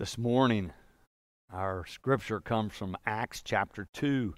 This 0.00 0.16
morning, 0.16 0.72
our 1.52 1.84
scripture 1.84 2.40
comes 2.40 2.72
from 2.72 2.96
Acts 3.04 3.42
chapter 3.44 3.86
2. 3.92 4.32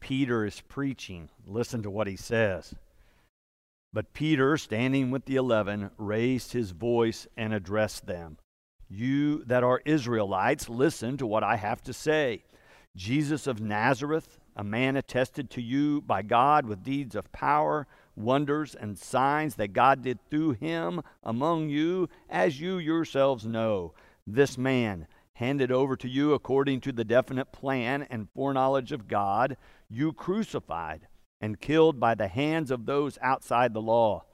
Peter 0.00 0.44
is 0.44 0.60
preaching. 0.62 1.28
Listen 1.46 1.84
to 1.84 1.88
what 1.88 2.08
he 2.08 2.16
says. 2.16 2.74
But 3.92 4.12
Peter, 4.12 4.56
standing 4.56 5.12
with 5.12 5.26
the 5.26 5.36
eleven, 5.36 5.92
raised 5.98 6.52
his 6.52 6.72
voice 6.72 7.28
and 7.36 7.54
addressed 7.54 8.06
them 8.06 8.38
You 8.88 9.44
that 9.44 9.62
are 9.62 9.82
Israelites, 9.84 10.68
listen 10.68 11.16
to 11.18 11.28
what 11.28 11.44
I 11.44 11.58
have 11.58 11.80
to 11.82 11.92
say. 11.92 12.42
Jesus 12.96 13.46
of 13.46 13.60
Nazareth, 13.60 14.40
a 14.56 14.64
man 14.64 14.96
attested 14.96 15.48
to 15.50 15.62
you 15.62 16.00
by 16.00 16.22
God 16.22 16.66
with 16.66 16.82
deeds 16.82 17.14
of 17.14 17.30
power, 17.30 17.86
wonders, 18.16 18.74
and 18.74 18.98
signs 18.98 19.54
that 19.54 19.72
God 19.72 20.02
did 20.02 20.18
through 20.28 20.54
him 20.54 21.02
among 21.22 21.68
you, 21.68 22.08
as 22.28 22.60
you 22.60 22.78
yourselves 22.78 23.46
know 23.46 23.94
this 24.26 24.56
man, 24.56 25.06
handed 25.34 25.72
over 25.72 25.96
to 25.96 26.08
you 26.08 26.32
according 26.32 26.80
to 26.80 26.92
the 26.92 27.04
definite 27.04 27.52
plan 27.52 28.06
and 28.08 28.28
foreknowledge 28.34 28.92
of 28.92 29.08
God, 29.08 29.56
you 29.88 30.12
crucified 30.12 31.08
and 31.40 31.60
killed 31.60 31.98
by 31.98 32.14
the 32.14 32.28
hands 32.28 32.70
of 32.70 32.86
those 32.86 33.18
outside 33.20 33.74
the 33.74 33.82
law. 33.82 34.24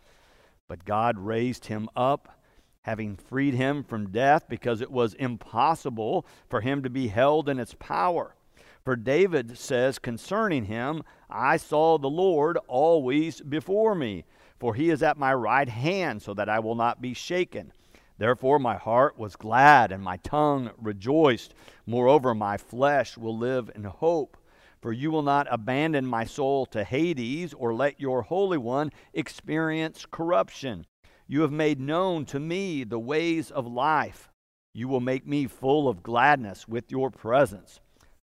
But 0.69 0.85
God 0.85 1.19
raised 1.19 1.67
him 1.67 1.89
up, 1.97 2.41
having 2.83 3.17
freed 3.17 3.55
him 3.55 3.83
from 3.83 4.11
death, 4.11 4.45
because 4.49 4.81
it 4.81 4.91
was 4.91 5.15
impossible 5.15 6.27
for 6.49 6.61
him 6.61 6.83
to 6.83 6.91
be 6.91 7.09
held 7.09 7.49
in 7.49 7.59
its 7.59 7.75
power. 7.79 8.37
For 8.85 8.97
David 8.97 9.59
says 9.59 9.99
concerning 9.99 10.67
him, 10.67 11.03
I 11.29 11.57
saw 11.57 11.99
the 11.99 12.09
Lord 12.09 12.59
always 12.69 13.41
before 13.41 13.95
me, 13.95 14.25
for 14.59 14.75
he 14.75 14.91
is 14.91 15.03
at 15.03 15.19
my 15.19 15.35
right 15.35 15.69
hand, 15.69 16.23
so 16.23 16.35
that 16.35 16.49
I 16.49 16.61
will 16.61 16.75
not 16.75 17.01
be 17.01 17.15
shaken. 17.15 17.73
Therefore, 18.21 18.59
my 18.59 18.77
heart 18.77 19.19
was 19.19 19.35
glad 19.35 19.91
and 19.91 20.05
my 20.05 20.19
tongue 20.19 20.73
rejoiced. 20.77 21.55
Moreover, 21.87 22.35
my 22.35 22.59
flesh 22.59 23.17
will 23.17 23.35
live 23.35 23.71
in 23.75 23.85
hope. 23.85 24.37
For 24.83 24.93
you 24.93 25.11
will 25.11 25.23
not 25.23 25.47
abandon 25.51 26.05
my 26.05 26.27
soul 26.27 26.67
to 26.67 26.85
Hades 26.85 27.55
or 27.55 27.73
let 27.73 27.99
your 27.99 28.21
Holy 28.21 28.59
One 28.59 28.93
experience 29.15 30.05
corruption. 30.11 30.85
You 31.29 31.41
have 31.41 31.51
made 31.51 31.81
known 31.81 32.27
to 32.27 32.39
me 32.39 32.85
the 32.85 32.99
ways 32.99 33.51
of 33.51 33.67
life. 33.67 34.29
You 34.75 34.87
will 34.87 35.01
make 35.01 35.27
me 35.27 35.47
full 35.47 35.89
of 35.89 36.03
gladness 36.03 36.69
with 36.69 36.91
your 36.91 37.11
presence. 37.11 37.81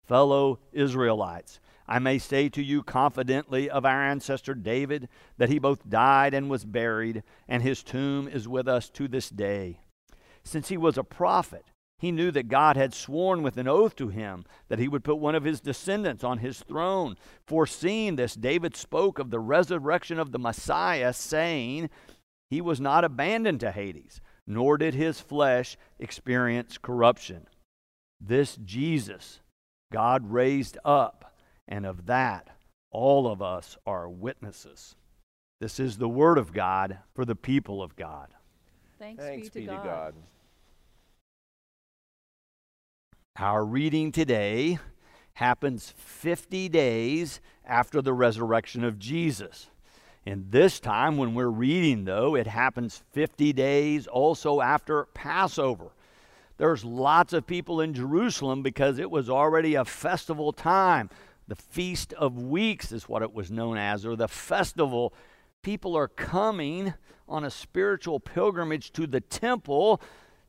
Fellow 0.08 0.58
Israelites, 0.72 1.60
I 1.88 2.00
may 2.00 2.18
say 2.18 2.50
to 2.50 2.64
you 2.64 2.82
confidently 2.82 3.70
of 3.70 3.86
our 3.86 4.02
ancestor 4.04 4.56
David 4.56 5.08
that 5.38 5.50
he 5.50 5.60
both 5.60 5.88
died 5.88 6.34
and 6.34 6.50
was 6.50 6.66
buried, 6.66 7.22
and 7.48 7.62
his 7.62 7.84
tomb 7.84 8.28
is 8.28 8.48
with 8.48 8.68
us 8.68 8.90
to 8.92 9.08
this 9.08 9.30
day. 9.30 9.82
Since 10.44 10.70
he 10.70 10.78
was 10.78 10.98
a 10.98 11.04
prophet, 11.04 11.66
he 11.98 12.12
knew 12.12 12.32
that 12.32 12.50
God 12.50 12.76
had 12.76 12.94
sworn 12.94 13.44
with 13.44 13.58
an 13.58 13.68
oath 13.68 13.96
to 13.96 14.10
him 14.10 14.44
that 14.68 14.80
he 14.80 14.88
would 14.88 15.04
put 15.04 15.20
one 15.20 15.36
of 15.36 15.46
his 15.46 15.62
descendants 15.62 16.24
on 16.24 16.40
his 16.40 16.60
throne. 16.60 17.16
Foreseeing 17.48 18.18
this, 18.18 18.36
David 18.36 18.76
spoke 18.76 19.20
of 19.20 19.30
the 19.30 19.40
resurrection 19.40 20.20
of 20.20 20.32
the 20.32 20.40
Messiah, 20.40 21.14
saying, 21.14 21.90
He 22.50 22.60
was 22.60 22.82
not 22.82 23.06
abandoned 23.06 23.62
to 23.62 23.72
Hades, 23.72 24.20
nor 24.46 24.78
did 24.78 24.94
his 24.94 25.22
flesh 25.22 25.78
experience 25.98 26.78
corruption. 26.78 27.48
This 28.20 28.58
Jesus 28.58 29.40
God 29.92 30.32
raised 30.32 30.78
up, 30.84 31.36
and 31.68 31.86
of 31.86 32.08
that 32.08 32.50
all 32.92 33.28
of 33.28 33.42
us 33.42 33.78
are 33.86 34.10
witnesses. 34.10 34.96
This 35.62 35.80
is 35.80 35.98
the 35.98 36.10
word 36.10 36.38
of 36.38 36.52
God 36.52 37.00
for 37.14 37.26
the 37.26 37.36
people 37.36 37.82
of 37.82 37.96
God. 37.96 38.34
Thanks, 39.00 39.24
Thanks 39.24 39.50
be, 39.50 39.50
to, 39.50 39.60
be 39.60 39.66
God. 39.68 39.84
to 39.84 39.90
God. 39.90 40.14
Our 43.38 43.66
reading 43.66 44.12
today 44.12 44.78
happens 45.34 45.92
50 45.98 46.70
days 46.70 47.42
after 47.66 48.00
the 48.00 48.14
resurrection 48.14 48.84
of 48.84 49.00
Jesus. 49.00 49.72
And 50.24 50.52
this 50.52 50.80
time, 50.80 51.18
when 51.18 51.34
we're 51.34 51.48
reading, 51.48 52.06
though, 52.06 52.36
it 52.36 52.46
happens 52.46 53.02
50 53.12 53.52
days 53.54 54.06
also 54.06 54.62
after 54.62 55.06
Passover. 55.16 55.94
There's 56.58 56.86
lots 56.86 57.34
of 57.34 57.48
people 57.48 57.82
in 57.82 57.96
Jerusalem 57.96 58.62
because 58.62 59.00
it 59.00 59.10
was 59.10 59.32
already 59.32 59.74
a 59.74 59.84
festival 59.84 60.54
time. 60.54 61.10
The 61.48 61.56
Feast 61.56 62.14
of 62.14 62.38
Weeks 62.38 62.92
is 62.92 63.10
what 63.10 63.24
it 63.24 63.34
was 63.34 63.50
known 63.50 63.78
as, 63.78 64.06
or 64.06 64.16
the 64.16 64.28
festival. 64.28 65.12
People 65.64 65.98
are 65.98 66.08
coming 66.08 66.94
on 67.28 67.44
a 67.44 67.50
spiritual 67.50 68.20
pilgrimage 68.20 68.92
to 68.92 69.08
the 69.08 69.22
temple 69.22 70.00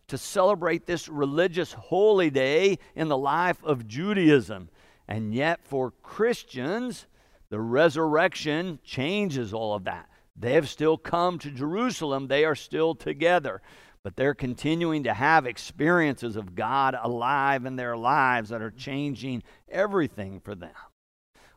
to 0.08 0.18
celebrate 0.18 0.86
this 0.86 1.08
religious 1.08 1.72
holy 1.72 2.30
day 2.30 2.78
in 2.94 3.08
the 3.08 3.16
life 3.16 3.62
of 3.64 3.86
Judaism. 3.86 4.68
And 5.08 5.34
yet, 5.34 5.60
for 5.64 5.92
Christians, 6.02 7.06
the 7.50 7.60
resurrection 7.60 8.78
changes 8.84 9.52
all 9.52 9.74
of 9.74 9.84
that. 9.84 10.08
They 10.36 10.54
have 10.54 10.68
still 10.68 10.98
come 10.98 11.38
to 11.38 11.50
Jerusalem, 11.50 12.26
they 12.26 12.44
are 12.44 12.56
still 12.56 12.94
together, 12.94 13.62
but 14.02 14.16
they're 14.16 14.34
continuing 14.34 15.04
to 15.04 15.14
have 15.14 15.46
experiences 15.46 16.36
of 16.36 16.54
God 16.54 16.96
alive 17.00 17.64
in 17.64 17.76
their 17.76 17.96
lives 17.96 18.50
that 18.50 18.60
are 18.60 18.70
changing 18.70 19.42
everything 19.68 20.40
for 20.40 20.54
them. 20.54 20.74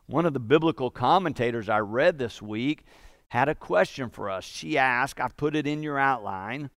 One 0.06 0.24
of 0.24 0.32
the 0.32 0.40
biblical 0.40 0.90
commentators 0.90 1.68
I 1.68 1.80
read 1.80 2.18
this 2.18 2.40
week 2.40 2.84
had 3.28 3.48
a 3.48 3.54
question 3.54 4.08
for 4.08 4.30
us. 4.30 4.44
She 4.44 4.78
asked, 4.78 5.20
I've 5.20 5.36
put 5.36 5.54
it 5.54 5.66
in 5.66 5.82
your 5.82 5.98
outline. 5.98 6.70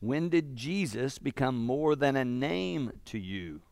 When 0.00 0.28
did 0.28 0.56
Jesus 0.56 1.18
become 1.18 1.64
more 1.64 1.96
than 1.96 2.16
a 2.16 2.24
name 2.24 2.92
to 3.06 3.18
you? 3.18 3.62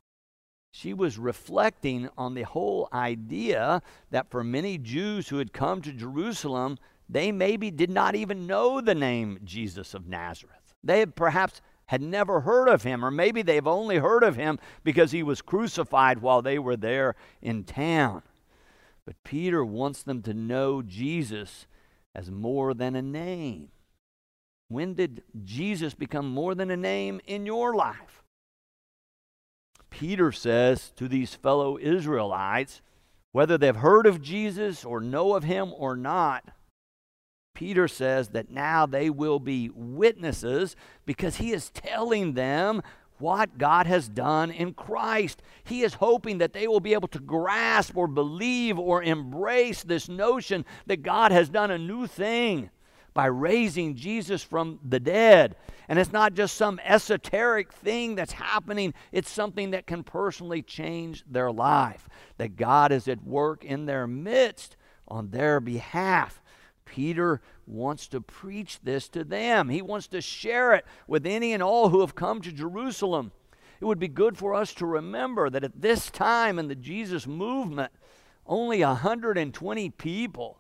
She 0.73 0.93
was 0.93 1.19
reflecting 1.19 2.09
on 2.19 2.35
the 2.35 2.43
whole 2.43 2.89
idea 2.93 3.81
that 4.11 4.31
for 4.31 4.43
many 4.43 4.77
Jews 4.77 5.29
who 5.29 5.39
had 5.39 5.53
come 5.53 5.83
to 5.83 5.93
Jerusalem, 5.93 6.79
they 7.09 7.31
maybe 7.31 7.71
did 7.71 7.91
not 7.91 8.15
even 8.17 8.47
know 8.47 8.81
the 8.81 8.95
name 8.95 9.39
Jesus 9.45 9.95
of 9.95 10.09
Nazareth. 10.09 10.75
They 10.83 10.99
had 10.99 11.15
perhaps 11.15 11.61
had 11.87 12.03
never 12.03 12.41
heard 12.41 12.69
of 12.69 12.83
him, 12.83 13.05
or 13.05 13.11
maybe 13.11 13.43
they've 13.43 13.67
only 13.67 13.99
heard 13.99 14.25
of 14.25 14.37
him 14.37 14.59
because 14.83 15.13
he 15.13 15.23
was 15.23 15.43
crucified 15.43 16.19
while 16.19 16.43
they 16.43 16.59
were 16.59 16.77
there 16.77 17.15
in 17.43 17.65
town. 17.65 18.23
But 19.05 19.23
Peter 19.23 19.65
wants 19.65 20.03
them 20.03 20.23
to 20.23 20.33
know 20.35 20.83
Jesus 20.83 21.67
as 22.15 22.31
more 22.31 22.75
than 22.75 22.97
a 22.97 23.03
name. 23.03 23.69
When 24.75 24.95
did 24.95 25.23
Jesus 25.45 25.95
become 25.95 26.29
more 26.29 26.57
than 26.57 26.69
a 26.69 26.77
name 26.77 27.21
in 27.29 27.47
your 27.47 27.77
life? 27.77 28.25
Peter 29.89 30.33
says 30.33 30.91
to 30.97 31.07
these 31.07 31.33
fellow 31.33 31.79
Israelites, 31.79 32.83
whether 33.31 33.57
they've 33.57 33.77
heard 33.77 34.05
of 34.05 34.21
Jesus 34.21 34.85
or 34.85 35.01
know 35.01 35.37
of 35.37 35.45
him 35.45 35.73
or 35.77 35.97
not, 35.97 36.49
Peter 37.55 37.87
says 37.87 38.31
that 38.31 38.51
now 38.51 38.85
they 38.85 39.09
will 39.11 39.39
be 39.39 39.71
witnesses 39.73 40.75
because 41.07 41.37
he 41.37 41.53
is 41.53 41.71
telling 41.71 42.33
them 42.33 42.83
what 43.19 43.59
God 43.59 43.87
has 43.87 44.09
done 44.09 44.51
in 44.51 44.75
Christ. 44.75 45.41
He 45.63 45.83
is 45.83 45.95
hoping 45.95 46.39
that 46.39 46.53
they 46.53 46.67
will 46.67 46.81
be 46.81 46.95
able 46.95 47.07
to 47.07 47.21
grasp 47.21 47.97
or 47.97 48.09
believe 48.09 48.77
or 48.77 49.05
embrace 49.05 49.85
this 49.85 50.09
notion 50.09 50.65
that 50.87 51.05
God 51.05 51.31
has 51.31 51.49
done 51.49 51.71
a 51.71 51.79
new 51.79 52.09
thing 52.09 52.71
by 53.15 53.27
raising 53.27 53.95
Jesus 53.95 54.43
from 54.43 54.81
the 54.85 55.01
dead. 55.01 55.57
And 55.89 55.99
it's 55.99 56.13
not 56.13 56.35
just 56.35 56.57
some 56.57 56.81
esoteric 56.85 57.73
thing 57.73 58.17
that's 58.17 58.33
happening, 58.33 58.93
it's 59.13 59.31
something 59.31 59.71
that 59.71 59.87
can 59.87 60.03
personally 60.03 60.63
change 60.63 61.25
their 61.31 61.53
life. 61.53 62.09
That 62.39 62.57
God 62.57 62.91
is 62.91 63.07
at 63.07 63.25
work 63.25 63.65
in 63.65 63.87
their 63.87 64.07
midst 64.07 64.77
on 65.07 65.31
their 65.31 65.61
behalf. 65.61 66.43
Peter 66.85 67.41
wants 67.67 68.09
to 68.09 68.21
preach 68.21 68.81
this 68.83 69.09
to 69.11 69.25
them. 69.25 69.69
He 69.69 69.81
wants 69.81 70.09
to 70.09 70.21
share 70.21 70.75
it 70.75 70.85
with 71.07 71.27
any 71.27 71.53
and 71.53 71.63
all 71.63 71.89
who 71.89 72.01
have 72.01 72.15
come 72.15 72.41
to 72.43 72.53
Jerusalem. 72.53 73.33
It 73.81 73.85
would 73.85 73.99
be 73.99 74.09
good 74.09 74.37
for 74.37 74.55
us 74.55 74.73
to 74.75 74.87
remember 74.87 75.51
that 75.51 75.65
at 75.65 75.81
this 75.81 76.11
time 76.11 76.59
in 76.59 76.69
the 76.69 76.75
Jesus 76.75 77.27
movement, 77.27 77.93
only 78.47 78.81
120 78.81 79.91
people 79.91 80.59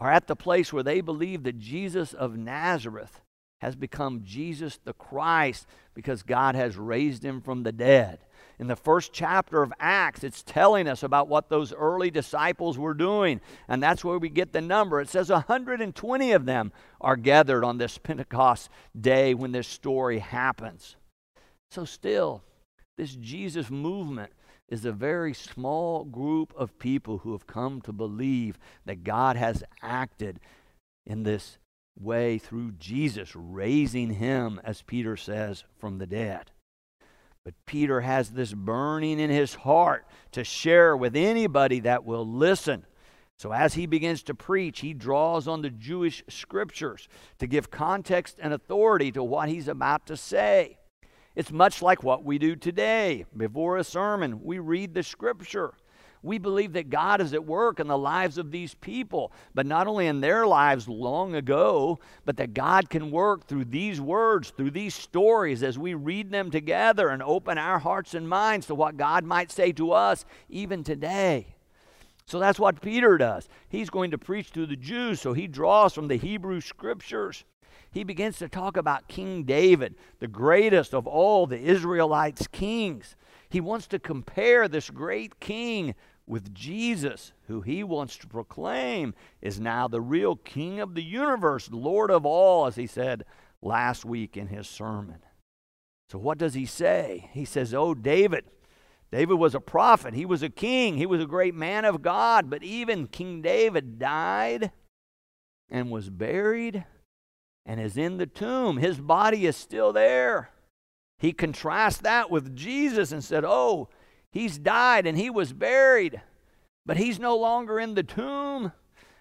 are 0.00 0.10
at 0.10 0.26
the 0.26 0.36
place 0.36 0.72
where 0.72 0.82
they 0.82 1.00
believe 1.00 1.44
that 1.44 1.58
Jesus 1.58 2.14
of 2.14 2.36
Nazareth 2.36 3.20
has 3.60 3.76
become 3.76 4.22
Jesus 4.24 4.78
the 4.84 4.94
Christ 4.94 5.66
because 5.94 6.22
God 6.22 6.54
has 6.54 6.78
raised 6.78 7.22
him 7.22 7.42
from 7.42 7.62
the 7.62 7.72
dead. 7.72 8.20
In 8.58 8.66
the 8.66 8.76
first 8.76 9.12
chapter 9.12 9.62
of 9.62 9.72
Acts, 9.78 10.24
it's 10.24 10.42
telling 10.42 10.88
us 10.88 11.02
about 11.02 11.28
what 11.28 11.48
those 11.48 11.72
early 11.72 12.10
disciples 12.10 12.78
were 12.78 12.94
doing. 12.94 13.40
And 13.68 13.82
that's 13.82 14.04
where 14.04 14.18
we 14.18 14.30
get 14.30 14.52
the 14.52 14.60
number. 14.60 15.00
It 15.00 15.08
says 15.08 15.30
120 15.30 16.32
of 16.32 16.46
them 16.46 16.72
are 17.00 17.16
gathered 17.16 17.64
on 17.64 17.78
this 17.78 17.98
Pentecost 17.98 18.70
day 18.98 19.34
when 19.34 19.52
this 19.52 19.68
story 19.68 20.18
happens. 20.18 20.96
So, 21.70 21.84
still, 21.84 22.42
this 22.96 23.14
Jesus 23.14 23.70
movement 23.70 24.32
is 24.70 24.84
a 24.84 24.92
very 24.92 25.34
small 25.34 26.04
group 26.04 26.54
of 26.56 26.78
people 26.78 27.18
who 27.18 27.32
have 27.32 27.46
come 27.46 27.80
to 27.82 27.92
believe 27.92 28.58
that 28.86 29.04
God 29.04 29.36
has 29.36 29.64
acted 29.82 30.38
in 31.04 31.24
this 31.24 31.58
way 31.98 32.38
through 32.38 32.72
Jesus, 32.72 33.34
raising 33.34 34.14
him, 34.14 34.60
as 34.64 34.82
Peter 34.82 35.16
says, 35.16 35.64
from 35.78 35.98
the 35.98 36.06
dead. 36.06 36.52
But 37.44 37.54
Peter 37.66 38.02
has 38.02 38.30
this 38.30 38.52
burning 38.52 39.18
in 39.18 39.30
his 39.30 39.54
heart 39.54 40.06
to 40.32 40.44
share 40.44 40.96
with 40.96 41.16
anybody 41.16 41.80
that 41.80 42.04
will 42.04 42.26
listen. 42.26 42.86
So, 43.38 43.52
as 43.52 43.74
he 43.74 43.86
begins 43.86 44.22
to 44.24 44.34
preach, 44.34 44.80
he 44.80 44.92
draws 44.92 45.48
on 45.48 45.62
the 45.62 45.70
Jewish 45.70 46.22
scriptures 46.28 47.08
to 47.38 47.46
give 47.46 47.70
context 47.70 48.38
and 48.40 48.52
authority 48.52 49.10
to 49.12 49.24
what 49.24 49.48
he's 49.48 49.66
about 49.66 50.06
to 50.06 50.16
say. 50.16 50.79
It's 51.40 51.50
much 51.50 51.80
like 51.80 52.02
what 52.02 52.22
we 52.22 52.36
do 52.36 52.54
today. 52.54 53.24
Before 53.34 53.78
a 53.78 53.84
sermon, 53.84 54.44
we 54.44 54.58
read 54.58 54.92
the 54.92 55.02
scripture. 55.02 55.72
We 56.22 56.36
believe 56.36 56.74
that 56.74 56.90
God 56.90 57.22
is 57.22 57.32
at 57.32 57.46
work 57.46 57.80
in 57.80 57.86
the 57.86 57.96
lives 57.96 58.36
of 58.36 58.50
these 58.50 58.74
people, 58.74 59.32
but 59.54 59.64
not 59.64 59.86
only 59.86 60.06
in 60.06 60.20
their 60.20 60.46
lives 60.46 60.86
long 60.86 61.34
ago, 61.34 61.98
but 62.26 62.36
that 62.36 62.52
God 62.52 62.90
can 62.90 63.10
work 63.10 63.46
through 63.46 63.64
these 63.64 64.02
words, 64.02 64.50
through 64.50 64.72
these 64.72 64.94
stories, 64.94 65.62
as 65.62 65.78
we 65.78 65.94
read 65.94 66.30
them 66.30 66.50
together 66.50 67.08
and 67.08 67.22
open 67.22 67.56
our 67.56 67.78
hearts 67.78 68.12
and 68.12 68.28
minds 68.28 68.66
to 68.66 68.74
what 68.74 68.98
God 68.98 69.24
might 69.24 69.50
say 69.50 69.72
to 69.72 69.92
us 69.92 70.26
even 70.50 70.84
today. 70.84 71.54
So 72.26 72.38
that's 72.38 72.60
what 72.60 72.82
Peter 72.82 73.16
does. 73.16 73.48
He's 73.70 73.88
going 73.88 74.10
to 74.10 74.18
preach 74.18 74.52
to 74.52 74.66
the 74.66 74.76
Jews, 74.76 75.22
so 75.22 75.32
he 75.32 75.46
draws 75.46 75.94
from 75.94 76.08
the 76.08 76.16
Hebrew 76.16 76.60
scriptures. 76.60 77.46
He 77.92 78.04
begins 78.04 78.38
to 78.38 78.48
talk 78.48 78.76
about 78.76 79.08
King 79.08 79.42
David, 79.44 79.96
the 80.20 80.28
greatest 80.28 80.94
of 80.94 81.06
all 81.06 81.46
the 81.46 81.58
Israelites' 81.58 82.46
kings. 82.46 83.16
He 83.48 83.60
wants 83.60 83.88
to 83.88 83.98
compare 83.98 84.68
this 84.68 84.90
great 84.90 85.40
king 85.40 85.94
with 86.26 86.54
Jesus, 86.54 87.32
who 87.48 87.60
he 87.60 87.82
wants 87.82 88.16
to 88.18 88.28
proclaim 88.28 89.14
is 89.42 89.58
now 89.58 89.88
the 89.88 90.00
real 90.00 90.36
king 90.36 90.78
of 90.78 90.94
the 90.94 91.02
universe, 91.02 91.68
Lord 91.72 92.12
of 92.12 92.24
all, 92.24 92.66
as 92.66 92.76
he 92.76 92.86
said 92.86 93.24
last 93.60 94.04
week 94.04 94.36
in 94.36 94.46
his 94.46 94.68
sermon. 94.68 95.18
So, 96.08 96.18
what 96.18 96.38
does 96.38 96.54
he 96.54 96.66
say? 96.66 97.28
He 97.32 97.44
says, 97.44 97.74
Oh, 97.74 97.94
David, 97.94 98.44
David 99.10 99.34
was 99.34 99.56
a 99.56 99.60
prophet, 99.60 100.14
he 100.14 100.24
was 100.24 100.44
a 100.44 100.48
king, 100.48 100.96
he 100.96 101.06
was 101.06 101.20
a 101.20 101.26
great 101.26 101.54
man 101.56 101.84
of 101.84 102.02
God, 102.02 102.48
but 102.48 102.62
even 102.62 103.08
King 103.08 103.42
David 103.42 103.98
died 103.98 104.70
and 105.68 105.90
was 105.90 106.10
buried 106.10 106.84
and 107.66 107.80
is 107.80 107.96
in 107.96 108.16
the 108.16 108.26
tomb. 108.26 108.78
His 108.78 109.00
body 109.00 109.46
is 109.46 109.56
still 109.56 109.92
there. 109.92 110.50
He 111.18 111.32
contrasts 111.32 111.98
that 111.98 112.30
with 112.30 112.56
Jesus 112.56 113.12
and 113.12 113.22
said, 113.22 113.44
Oh, 113.44 113.88
he's 114.32 114.58
died 114.58 115.06
and 115.06 115.18
he 115.18 115.30
was 115.30 115.52
buried, 115.52 116.20
but 116.86 116.96
he's 116.96 117.18
no 117.18 117.36
longer 117.36 117.78
in 117.78 117.94
the 117.94 118.02
tomb. 118.02 118.72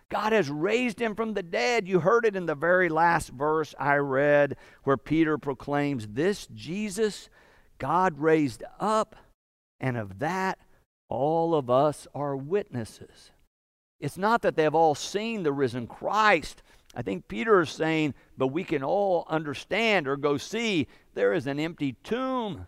God 0.09 0.33
has 0.33 0.50
raised 0.50 1.00
him 1.00 1.13
from 1.13 1.33
the 1.33 1.44
dead. 1.44 1.88
You 1.88 2.00
heard 2.00 2.25
it 2.25 2.36
in 2.36 2.47
the 2.47 2.56
very 2.56 2.89
last 2.89 3.30
verse 3.30 3.75
I 3.77 3.95
read, 3.97 4.56
where 4.83 4.97
Peter 4.97 5.38
proclaims, 5.38 6.07
This 6.07 6.47
Jesus 6.47 7.30
God 7.80 8.19
raised 8.19 8.63
up 8.80 9.15
and 9.80 9.97
of 9.97 10.19
that, 10.19 10.59
all 11.07 11.56
of 11.56 11.69
us 11.69 12.07
are 12.13 12.35
witnesses. 12.35 13.31
It's 14.00 14.18
not 14.18 14.42
that 14.44 14.56
they've 14.56 14.75
all 14.75 14.95
seen 14.95 15.44
the 15.44 15.51
risen 15.51 15.88
Christ. 15.88 16.62
I 17.00 17.01
think 17.01 17.30
Peter 17.30 17.62
is 17.62 17.69
saying, 17.69 18.13
but 18.38 18.48
we 18.48 18.66
can 18.66 18.84
all 18.84 19.24
understand 19.30 20.06
or 20.06 20.18
go 20.18 20.36
see 20.36 20.86
there 21.13 21.31
is 21.31 21.48
an 21.48 21.57
empty 21.57 21.96
tomb. 22.04 22.68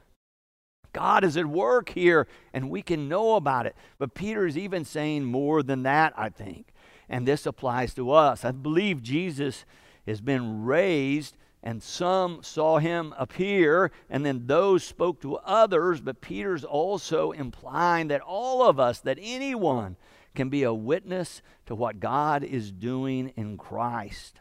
God 0.93 1.25
is 1.25 1.35
at 1.35 1.47
work 1.47 1.89
here, 1.89 2.27
and 2.53 2.69
we 2.69 2.81
can 2.81 3.09
know 3.09 3.35
about 3.35 3.65
it. 3.65 3.75
But 3.99 4.13
Peter 4.13 4.47
is 4.47 4.57
even 4.57 4.85
saying 4.85 5.25
more 5.25 5.61
than 5.63 5.83
that, 5.83 6.13
I 6.15 6.29
think. 6.29 6.67
And 7.09 7.27
this 7.27 7.45
applies 7.45 7.93
to 7.95 8.11
us. 8.11 8.45
I 8.45 8.51
believe 8.51 9.03
Jesus 9.03 9.65
has 10.07 10.21
been 10.21 10.63
raised 10.63 11.35
and 11.61 11.83
some 11.83 12.41
saw 12.41 12.79
him 12.79 13.13
appear, 13.17 13.91
and 14.09 14.25
then 14.25 14.47
those 14.47 14.85
spoke 14.85 15.19
to 15.23 15.35
others. 15.39 15.99
But 15.99 16.21
Peter's 16.21 16.63
also 16.63 17.33
implying 17.33 18.07
that 18.07 18.21
all 18.21 18.63
of 18.63 18.79
us, 18.79 19.01
that 19.01 19.19
anyone, 19.21 19.97
can 20.35 20.49
be 20.49 20.63
a 20.63 20.73
witness 20.73 21.41
to 21.65 21.75
what 21.75 21.99
God 21.99 22.43
is 22.43 22.71
doing 22.71 23.33
in 23.35 23.57
Christ. 23.57 24.39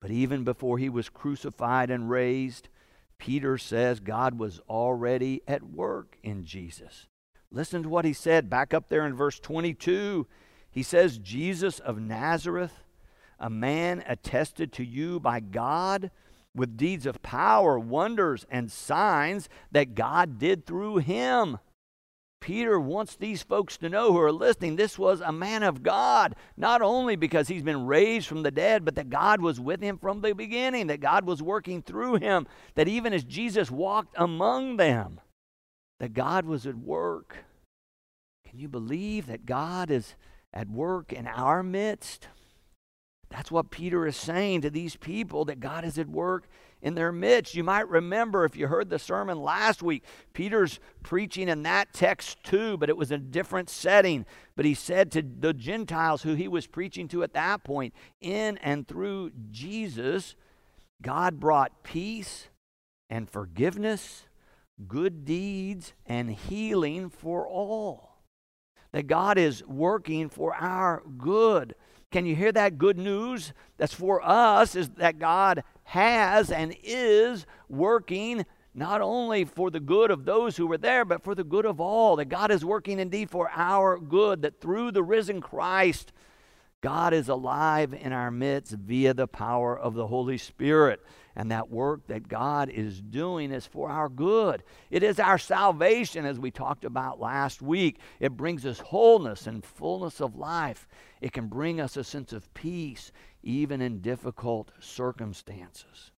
But 0.00 0.10
even 0.10 0.44
before 0.44 0.78
he 0.78 0.88
was 0.88 1.08
crucified 1.08 1.90
and 1.90 2.10
raised, 2.10 2.68
Peter 3.18 3.56
says 3.56 4.00
God 4.00 4.38
was 4.38 4.60
already 4.68 5.42
at 5.48 5.62
work 5.62 6.18
in 6.22 6.44
Jesus. 6.44 7.06
Listen 7.50 7.82
to 7.82 7.88
what 7.88 8.04
he 8.04 8.12
said 8.12 8.50
back 8.50 8.74
up 8.74 8.88
there 8.88 9.06
in 9.06 9.14
verse 9.14 9.38
22. 9.38 10.26
He 10.70 10.82
says, 10.82 11.18
Jesus 11.18 11.78
of 11.78 11.98
Nazareth 12.00 12.84
a 13.38 13.50
man 13.50 14.02
attested 14.06 14.72
to 14.72 14.84
you 14.84 15.20
by 15.20 15.40
God 15.40 16.10
with 16.54 16.76
deeds 16.76 17.04
of 17.04 17.22
power, 17.22 17.78
wonders, 17.78 18.46
and 18.48 18.70
signs 18.70 19.48
that 19.72 19.94
God 19.94 20.38
did 20.38 20.66
through 20.66 20.98
him. 20.98 21.58
Peter 22.44 22.78
wants 22.78 23.16
these 23.16 23.42
folks 23.42 23.78
to 23.78 23.88
know 23.88 24.12
who 24.12 24.20
are 24.20 24.30
listening 24.30 24.76
this 24.76 24.98
was 24.98 25.22
a 25.22 25.32
man 25.32 25.62
of 25.62 25.82
God, 25.82 26.36
not 26.58 26.82
only 26.82 27.16
because 27.16 27.48
he's 27.48 27.62
been 27.62 27.86
raised 27.86 28.26
from 28.26 28.42
the 28.42 28.50
dead, 28.50 28.84
but 28.84 28.96
that 28.96 29.08
God 29.08 29.40
was 29.40 29.58
with 29.58 29.80
him 29.80 29.96
from 29.96 30.20
the 30.20 30.34
beginning, 30.34 30.88
that 30.88 31.00
God 31.00 31.24
was 31.24 31.42
working 31.42 31.80
through 31.80 32.16
him, 32.16 32.46
that 32.74 32.86
even 32.86 33.14
as 33.14 33.24
Jesus 33.24 33.70
walked 33.70 34.14
among 34.18 34.76
them, 34.76 35.22
that 36.00 36.12
God 36.12 36.44
was 36.44 36.66
at 36.66 36.76
work. 36.76 37.38
Can 38.46 38.58
you 38.58 38.68
believe 38.68 39.26
that 39.26 39.46
God 39.46 39.90
is 39.90 40.14
at 40.52 40.68
work 40.68 41.14
in 41.14 41.26
our 41.26 41.62
midst? 41.62 42.28
That's 43.30 43.50
what 43.50 43.70
Peter 43.70 44.06
is 44.06 44.16
saying 44.16 44.60
to 44.60 44.70
these 44.70 44.96
people 44.96 45.46
that 45.46 45.60
God 45.60 45.82
is 45.82 45.98
at 45.98 46.10
work 46.10 46.46
in 46.84 46.94
their 46.94 47.10
midst. 47.10 47.54
You 47.54 47.64
might 47.64 47.88
remember 47.88 48.44
if 48.44 48.56
you 48.56 48.68
heard 48.68 48.90
the 48.90 48.98
sermon 48.98 49.40
last 49.40 49.82
week, 49.82 50.04
Peter's 50.34 50.78
preaching 51.02 51.48
in 51.48 51.62
that 51.62 51.94
text 51.94 52.44
too, 52.44 52.76
but 52.76 52.90
it 52.90 52.96
was 52.96 53.10
a 53.10 53.18
different 53.18 53.70
setting. 53.70 54.26
But 54.54 54.66
he 54.66 54.74
said 54.74 55.10
to 55.12 55.22
the 55.22 55.54
Gentiles 55.54 56.22
who 56.22 56.34
he 56.34 56.46
was 56.46 56.66
preaching 56.66 57.08
to 57.08 57.22
at 57.22 57.32
that 57.32 57.64
point, 57.64 57.94
in 58.20 58.58
and 58.58 58.86
through 58.86 59.32
Jesus, 59.50 60.36
God 61.00 61.40
brought 61.40 61.82
peace 61.82 62.48
and 63.08 63.30
forgiveness, 63.30 64.26
good 64.86 65.24
deeds, 65.24 65.94
and 66.04 66.30
healing 66.30 67.08
for 67.08 67.48
all. 67.48 68.20
That 68.92 69.06
God 69.06 69.38
is 69.38 69.64
working 69.66 70.28
for 70.28 70.54
our 70.54 71.02
good. 71.16 71.74
Can 72.14 72.26
you 72.26 72.36
hear 72.36 72.52
that 72.52 72.78
good 72.78 72.96
news? 72.96 73.52
That's 73.76 73.92
for 73.92 74.24
us 74.24 74.76
is 74.76 74.90
that 74.90 75.18
God 75.18 75.64
has 75.82 76.52
and 76.52 76.76
is 76.84 77.44
working 77.68 78.46
not 78.72 79.00
only 79.00 79.44
for 79.44 79.68
the 79.68 79.80
good 79.80 80.12
of 80.12 80.24
those 80.24 80.56
who 80.56 80.68
were 80.68 80.78
there, 80.78 81.04
but 81.04 81.24
for 81.24 81.34
the 81.34 81.42
good 81.42 81.66
of 81.66 81.80
all. 81.80 82.14
That 82.14 82.26
God 82.26 82.52
is 82.52 82.64
working 82.64 83.00
indeed 83.00 83.30
for 83.30 83.50
our 83.52 83.98
good, 83.98 84.42
that 84.42 84.60
through 84.60 84.92
the 84.92 85.02
risen 85.02 85.40
Christ, 85.40 86.12
God 86.80 87.12
is 87.12 87.28
alive 87.28 87.92
in 87.92 88.12
our 88.12 88.30
midst 88.30 88.74
via 88.74 89.12
the 89.12 89.26
power 89.26 89.76
of 89.76 89.94
the 89.94 90.06
Holy 90.06 90.38
Spirit. 90.38 91.00
And 91.36 91.50
that 91.50 91.70
work 91.70 92.06
that 92.06 92.28
God 92.28 92.68
is 92.68 93.00
doing 93.00 93.50
is 93.50 93.66
for 93.66 93.90
our 93.90 94.08
good. 94.08 94.62
It 94.90 95.02
is 95.02 95.18
our 95.18 95.38
salvation, 95.38 96.24
as 96.24 96.38
we 96.38 96.50
talked 96.50 96.84
about 96.84 97.20
last 97.20 97.60
week. 97.60 97.98
It 98.20 98.36
brings 98.36 98.64
us 98.64 98.78
wholeness 98.78 99.46
and 99.46 99.64
fullness 99.64 100.20
of 100.20 100.36
life. 100.36 100.86
It 101.20 101.32
can 101.32 101.48
bring 101.48 101.80
us 101.80 101.96
a 101.96 102.04
sense 102.04 102.32
of 102.32 102.52
peace, 102.54 103.10
even 103.42 103.80
in 103.80 104.00
difficult 104.00 104.70
circumstances. 104.78 106.12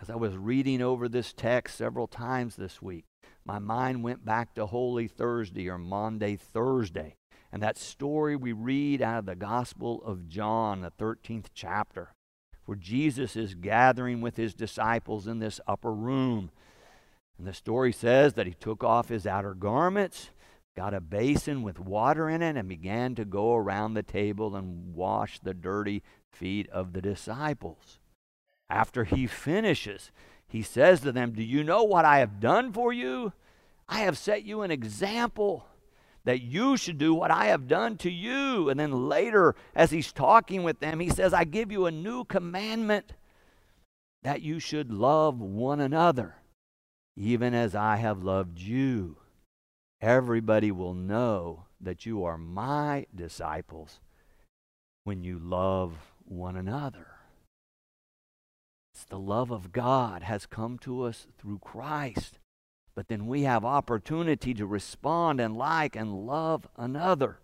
As 0.00 0.10
I 0.10 0.16
was 0.16 0.36
reading 0.36 0.82
over 0.82 1.08
this 1.08 1.32
text 1.32 1.76
several 1.76 2.08
times 2.08 2.56
this 2.56 2.82
week, 2.82 3.04
my 3.44 3.58
mind 3.58 4.02
went 4.02 4.24
back 4.24 4.54
to 4.54 4.66
Holy 4.66 5.06
Thursday 5.06 5.68
or 5.68 5.78
Maundy 5.78 6.36
Thursday 6.36 7.16
and 7.52 7.62
that 7.62 7.76
story 7.76 8.34
we 8.34 8.52
read 8.52 9.02
out 9.02 9.18
of 9.18 9.26
the 9.26 9.34
Gospel 9.34 10.02
of 10.04 10.26
John, 10.26 10.80
the 10.80 10.90
13th 10.90 11.46
chapter 11.52 12.14
where 12.64 12.76
Jesus 12.76 13.36
is 13.36 13.54
gathering 13.54 14.20
with 14.20 14.36
his 14.36 14.54
disciples 14.54 15.26
in 15.26 15.38
this 15.38 15.60
upper 15.66 15.92
room. 15.92 16.50
And 17.38 17.46
the 17.46 17.52
story 17.52 17.92
says 17.92 18.34
that 18.34 18.46
he 18.46 18.54
took 18.54 18.84
off 18.84 19.08
his 19.08 19.26
outer 19.26 19.54
garments, 19.54 20.30
got 20.76 20.94
a 20.94 21.00
basin 21.00 21.62
with 21.62 21.80
water 21.80 22.28
in 22.28 22.42
it, 22.42 22.56
and 22.56 22.68
began 22.68 23.14
to 23.16 23.24
go 23.24 23.54
around 23.54 23.94
the 23.94 24.02
table 24.02 24.54
and 24.54 24.94
wash 24.94 25.40
the 25.40 25.54
dirty 25.54 26.02
feet 26.30 26.68
of 26.70 26.92
the 26.92 27.02
disciples. 27.02 27.98
After 28.70 29.04
he 29.04 29.26
finishes, 29.26 30.12
he 30.46 30.62
says 30.62 31.00
to 31.00 31.12
them, 31.12 31.32
Do 31.32 31.42
you 31.42 31.64
know 31.64 31.82
what 31.82 32.04
I 32.04 32.18
have 32.18 32.40
done 32.40 32.72
for 32.72 32.92
you? 32.92 33.32
I 33.88 34.00
have 34.00 34.16
set 34.16 34.44
you 34.44 34.62
an 34.62 34.70
example 34.70 35.66
that 36.24 36.42
you 36.42 36.76
should 36.76 36.98
do 36.98 37.14
what 37.14 37.30
I 37.30 37.46
have 37.46 37.68
done 37.68 37.96
to 37.98 38.10
you. 38.10 38.68
And 38.68 38.78
then 38.78 39.08
later, 39.08 39.54
as 39.74 39.90
he's 39.90 40.12
talking 40.12 40.62
with 40.62 40.80
them, 40.80 41.00
he 41.00 41.08
says, 41.08 41.34
I 41.34 41.44
give 41.44 41.72
you 41.72 41.86
a 41.86 41.90
new 41.90 42.24
commandment 42.24 43.14
that 44.22 44.42
you 44.42 44.60
should 44.60 44.92
love 44.92 45.40
one 45.40 45.80
another, 45.80 46.36
even 47.16 47.54
as 47.54 47.74
I 47.74 47.96
have 47.96 48.22
loved 48.22 48.60
you. 48.60 49.16
Everybody 50.00 50.70
will 50.70 50.94
know 50.94 51.64
that 51.80 52.06
you 52.06 52.24
are 52.24 52.38
my 52.38 53.06
disciples 53.14 54.00
when 55.04 55.24
you 55.24 55.38
love 55.38 56.12
one 56.24 56.56
another. 56.56 57.08
It's 58.94 59.04
the 59.04 59.18
love 59.18 59.50
of 59.50 59.72
God 59.72 60.22
has 60.22 60.46
come 60.46 60.78
to 60.80 61.02
us 61.02 61.26
through 61.38 61.58
Christ. 61.58 62.38
But 62.94 63.08
then 63.08 63.26
we 63.26 63.42
have 63.42 63.64
opportunity 63.64 64.52
to 64.54 64.66
respond 64.66 65.40
and 65.40 65.56
like 65.56 65.96
and 65.96 66.26
love 66.26 66.66
another. 66.76 67.38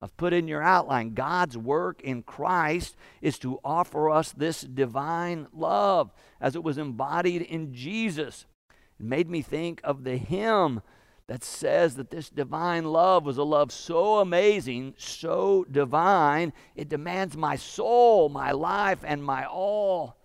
I've 0.00 0.16
put 0.16 0.32
in 0.32 0.48
your 0.48 0.62
outline 0.62 1.14
God's 1.14 1.56
work 1.56 2.02
in 2.02 2.22
Christ 2.22 2.94
is 3.22 3.38
to 3.38 3.58
offer 3.64 4.10
us 4.10 4.32
this 4.32 4.60
divine 4.60 5.46
love 5.52 6.12
as 6.40 6.54
it 6.54 6.62
was 6.62 6.78
embodied 6.78 7.42
in 7.42 7.72
Jesus. 7.72 8.44
It 9.00 9.06
made 9.06 9.30
me 9.30 9.40
think 9.40 9.80
of 9.82 10.04
the 10.04 10.16
hymn 10.18 10.82
that 11.26 11.42
says 11.42 11.96
that 11.96 12.10
this 12.10 12.28
divine 12.28 12.84
love 12.84 13.24
was 13.24 13.38
a 13.38 13.42
love 13.42 13.72
so 13.72 14.18
amazing, 14.18 14.94
so 14.98 15.64
divine, 15.70 16.52
it 16.76 16.90
demands 16.90 17.36
my 17.36 17.56
soul, 17.56 18.28
my 18.28 18.52
life, 18.52 19.02
and 19.04 19.24
my 19.24 19.46
all. 19.46 20.18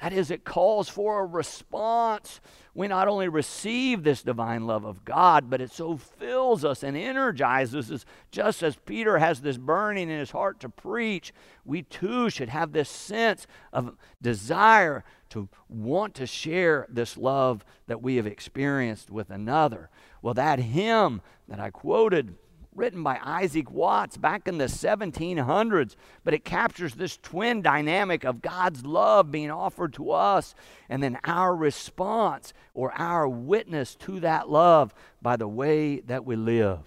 That 0.00 0.12
is, 0.12 0.30
it 0.30 0.44
calls 0.44 0.88
for 0.88 1.20
a 1.20 1.26
response. 1.26 2.40
We 2.72 2.86
not 2.86 3.08
only 3.08 3.28
receive 3.28 4.04
this 4.04 4.22
divine 4.22 4.66
love 4.66 4.84
of 4.84 5.04
God, 5.04 5.50
but 5.50 5.60
it 5.60 5.72
so 5.72 5.96
fills 5.96 6.64
us 6.64 6.84
and 6.84 6.96
energizes 6.96 7.90
us. 7.90 8.04
Just 8.30 8.62
as 8.62 8.76
Peter 8.76 9.18
has 9.18 9.40
this 9.40 9.58
burning 9.58 10.08
in 10.08 10.18
his 10.18 10.30
heart 10.30 10.60
to 10.60 10.68
preach, 10.68 11.32
we 11.64 11.82
too 11.82 12.30
should 12.30 12.48
have 12.48 12.72
this 12.72 12.88
sense 12.88 13.48
of 13.72 13.96
desire 14.22 15.02
to 15.30 15.48
want 15.68 16.14
to 16.14 16.26
share 16.26 16.86
this 16.88 17.16
love 17.16 17.64
that 17.88 18.00
we 18.00 18.16
have 18.16 18.26
experienced 18.26 19.10
with 19.10 19.30
another. 19.30 19.90
Well, 20.22 20.34
that 20.34 20.60
hymn 20.60 21.22
that 21.48 21.58
I 21.58 21.70
quoted 21.70 22.36
written 22.78 23.02
by 23.02 23.18
Isaac 23.22 23.70
Watts 23.70 24.16
back 24.16 24.46
in 24.48 24.56
the 24.56 24.66
1700s, 24.66 25.96
but 26.24 26.32
it 26.32 26.44
captures 26.44 26.94
this 26.94 27.16
twin 27.16 27.60
dynamic 27.60 28.24
of 28.24 28.40
God's 28.40 28.86
love 28.86 29.30
being 29.30 29.50
offered 29.50 29.92
to 29.94 30.12
us 30.12 30.54
and 30.88 31.02
then 31.02 31.18
our 31.24 31.54
response 31.54 32.54
or 32.74 32.92
our 32.96 33.28
witness 33.28 33.94
to 33.96 34.20
that 34.20 34.48
love 34.48 34.94
by 35.20 35.36
the 35.36 35.48
way 35.48 36.00
that 36.00 36.24
we 36.24 36.36
live. 36.36 36.80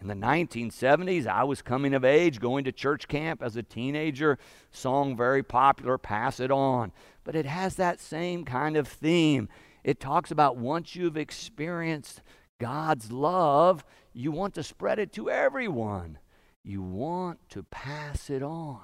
In 0.00 0.08
the 0.08 0.14
1970s, 0.14 1.26
I 1.26 1.44
was 1.44 1.62
coming 1.62 1.94
of 1.94 2.04
age, 2.04 2.38
going 2.38 2.64
to 2.64 2.72
church 2.72 3.08
camp 3.08 3.42
as 3.42 3.56
a 3.56 3.62
teenager. 3.62 4.38
Song 4.70 5.16
very 5.16 5.42
popular, 5.42 5.96
Pass 5.96 6.40
It 6.40 6.50
On. 6.50 6.92
But 7.24 7.34
it 7.34 7.46
has 7.46 7.76
that 7.76 8.00
same 8.00 8.44
kind 8.44 8.76
of 8.76 8.86
theme. 8.86 9.48
It 9.82 10.00
talks 10.00 10.30
about 10.30 10.58
once 10.58 10.94
you've 10.94 11.16
experienced 11.16 12.20
God's 12.60 13.10
love, 13.10 13.84
you 14.12 14.30
want 14.30 14.54
to 14.54 14.62
spread 14.62 14.98
it 14.98 15.12
to 15.14 15.30
everyone. 15.30 16.18
You 16.62 16.82
want 16.82 17.40
to 17.50 17.62
pass 17.64 18.30
it 18.30 18.42
on. 18.42 18.80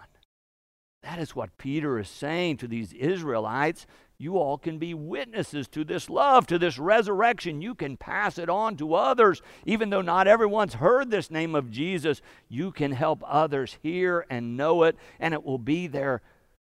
That 1.03 1.19
is 1.19 1.35
what 1.35 1.57
Peter 1.57 1.99
is 1.99 2.09
saying 2.09 2.59
to 2.59 2.69
these 2.69 2.93
Israelites. 2.93 3.87
You 4.19 4.37
all 4.37 4.59
can 4.59 4.79
be 4.79 4.93
witnesses 4.93 5.67
to 5.69 5.83
this 5.83 6.11
love, 6.11 6.47
to 6.49 6.59
this 6.59 6.79
resurrection. 6.79 7.63
You 7.63 7.75
can 7.75 7.97
pass 7.97 8.37
it 8.37 8.51
on 8.51 8.77
to 8.77 8.95
others. 8.95 9.41
Even 9.65 9.89
though 9.89 10.03
not 10.03 10.29
everyone's 10.29 10.75
heard 10.75 11.11
this 11.11 11.31
name 11.31 11.55
of 11.55 11.71
Jesus, 11.71 12.21
you 12.51 12.71
can 12.71 12.93
help 12.93 13.23
others 13.27 13.79
hear 13.83 14.27
and 14.29 14.59
know 14.59 14.83
it, 14.83 14.97
and 15.19 15.33
it 15.33 15.43
will 15.43 15.59
be 15.59 15.87
their 15.87 16.21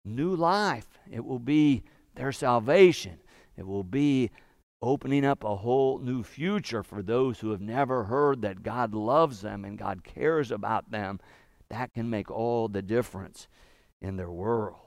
new 0.05 0.33
life. 0.33 0.87
It 1.11 1.25
will 1.25 1.39
be 1.39 1.83
their 2.15 2.31
salvation. 2.31 3.19
It 3.57 3.67
will 3.67 3.83
be 3.83 4.31
opening 4.81 5.23
up 5.23 5.43
a 5.43 5.57
whole 5.57 5.99
new 5.99 6.23
future 6.23 6.83
for 6.83 7.01
those 7.01 7.39
who 7.39 7.51
have 7.51 7.61
never 7.61 8.05
heard 8.05 8.41
that 8.41 8.63
God 8.63 8.93
loves 8.93 9.41
them 9.41 9.63
and 9.63 9.77
God 9.77 10.03
cares 10.03 10.51
about 10.51 10.91
them. 10.91 11.19
That 11.69 11.93
can 11.93 12.09
make 12.09 12.29
all 12.31 12.67
the 12.67 12.81
difference 12.81 13.47
in 14.01 14.17
their 14.17 14.31
world. 14.31 14.77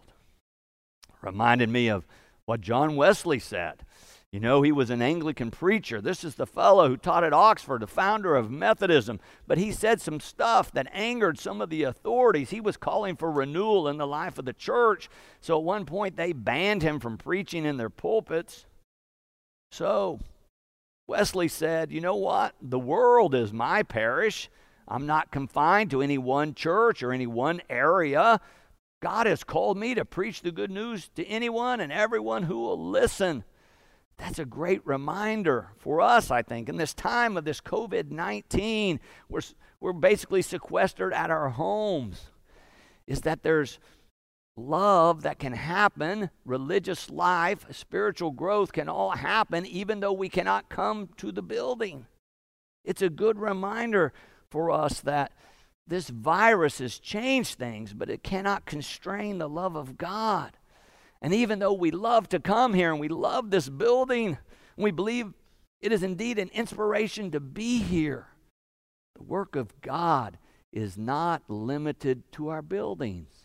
Reminded 1.22 1.68
me 1.68 1.88
of 1.88 2.06
what 2.44 2.60
John 2.60 2.96
Wesley 2.96 3.38
said. 3.38 3.84
You 4.30 4.40
know, 4.40 4.62
he 4.62 4.72
was 4.72 4.90
an 4.90 5.00
Anglican 5.00 5.52
preacher. 5.52 6.00
This 6.00 6.24
is 6.24 6.34
the 6.34 6.44
fellow 6.44 6.88
who 6.88 6.96
taught 6.96 7.22
at 7.22 7.32
Oxford, 7.32 7.82
the 7.82 7.86
founder 7.86 8.34
of 8.34 8.50
Methodism. 8.50 9.20
But 9.46 9.58
he 9.58 9.70
said 9.70 10.00
some 10.00 10.18
stuff 10.18 10.72
that 10.72 10.88
angered 10.92 11.38
some 11.38 11.60
of 11.60 11.70
the 11.70 11.84
authorities. 11.84 12.50
He 12.50 12.60
was 12.60 12.76
calling 12.76 13.14
for 13.14 13.30
renewal 13.30 13.86
in 13.86 13.96
the 13.96 14.08
life 14.08 14.36
of 14.36 14.44
the 14.44 14.52
church. 14.52 15.08
So 15.40 15.56
at 15.56 15.62
one 15.62 15.86
point, 15.86 16.16
they 16.16 16.32
banned 16.32 16.82
him 16.82 16.98
from 16.98 17.16
preaching 17.16 17.64
in 17.64 17.76
their 17.76 17.90
pulpits. 17.90 18.66
So 19.74 20.20
Wesley 21.08 21.48
said, 21.48 21.90
You 21.90 22.00
know 22.00 22.14
what? 22.14 22.54
The 22.62 22.78
world 22.78 23.34
is 23.34 23.52
my 23.52 23.82
parish. 23.82 24.48
I'm 24.86 25.04
not 25.04 25.32
confined 25.32 25.90
to 25.90 26.00
any 26.00 26.16
one 26.16 26.54
church 26.54 27.02
or 27.02 27.10
any 27.10 27.26
one 27.26 27.60
area. 27.68 28.40
God 29.02 29.26
has 29.26 29.42
called 29.42 29.76
me 29.76 29.96
to 29.96 30.04
preach 30.04 30.42
the 30.42 30.52
good 30.52 30.70
news 30.70 31.10
to 31.16 31.26
anyone 31.26 31.80
and 31.80 31.90
everyone 31.90 32.44
who 32.44 32.60
will 32.60 32.88
listen. 32.88 33.42
That's 34.16 34.38
a 34.38 34.44
great 34.44 34.86
reminder 34.86 35.70
for 35.76 36.00
us, 36.00 36.30
I 36.30 36.42
think, 36.42 36.68
in 36.68 36.76
this 36.76 36.94
time 36.94 37.36
of 37.36 37.44
this 37.44 37.60
COVID 37.60 38.12
19. 38.12 39.00
We're, 39.28 39.40
we're 39.80 39.92
basically 39.92 40.42
sequestered 40.42 41.12
at 41.12 41.32
our 41.32 41.48
homes. 41.48 42.30
Is 43.08 43.22
that 43.22 43.42
there's 43.42 43.80
love 44.56 45.22
that 45.22 45.38
can 45.38 45.52
happen, 45.52 46.30
religious 46.44 47.10
life, 47.10 47.66
spiritual 47.70 48.30
growth 48.30 48.72
can 48.72 48.88
all 48.88 49.10
happen 49.10 49.66
even 49.66 50.00
though 50.00 50.12
we 50.12 50.28
cannot 50.28 50.68
come 50.68 51.08
to 51.16 51.32
the 51.32 51.42
building. 51.42 52.06
It's 52.84 53.02
a 53.02 53.10
good 53.10 53.38
reminder 53.38 54.12
for 54.50 54.70
us 54.70 55.00
that 55.00 55.32
this 55.86 56.08
virus 56.08 56.78
has 56.78 56.98
changed 56.98 57.58
things, 57.58 57.92
but 57.92 58.08
it 58.08 58.22
cannot 58.22 58.66
constrain 58.66 59.38
the 59.38 59.48
love 59.48 59.76
of 59.76 59.98
God. 59.98 60.56
And 61.20 61.34
even 61.34 61.58
though 61.58 61.72
we 61.72 61.90
love 61.90 62.28
to 62.30 62.40
come 62.40 62.74
here 62.74 62.90
and 62.90 63.00
we 63.00 63.08
love 63.08 63.50
this 63.50 63.68
building, 63.68 64.38
we 64.76 64.90
believe 64.90 65.32
it 65.80 65.92
is 65.92 66.02
indeed 66.02 66.38
an 66.38 66.50
inspiration 66.54 67.30
to 67.32 67.40
be 67.40 67.78
here, 67.78 68.28
the 69.16 69.22
work 69.22 69.56
of 69.56 69.80
God 69.80 70.38
is 70.72 70.96
not 70.96 71.42
limited 71.48 72.30
to 72.32 72.48
our 72.48 72.62
buildings. 72.62 73.43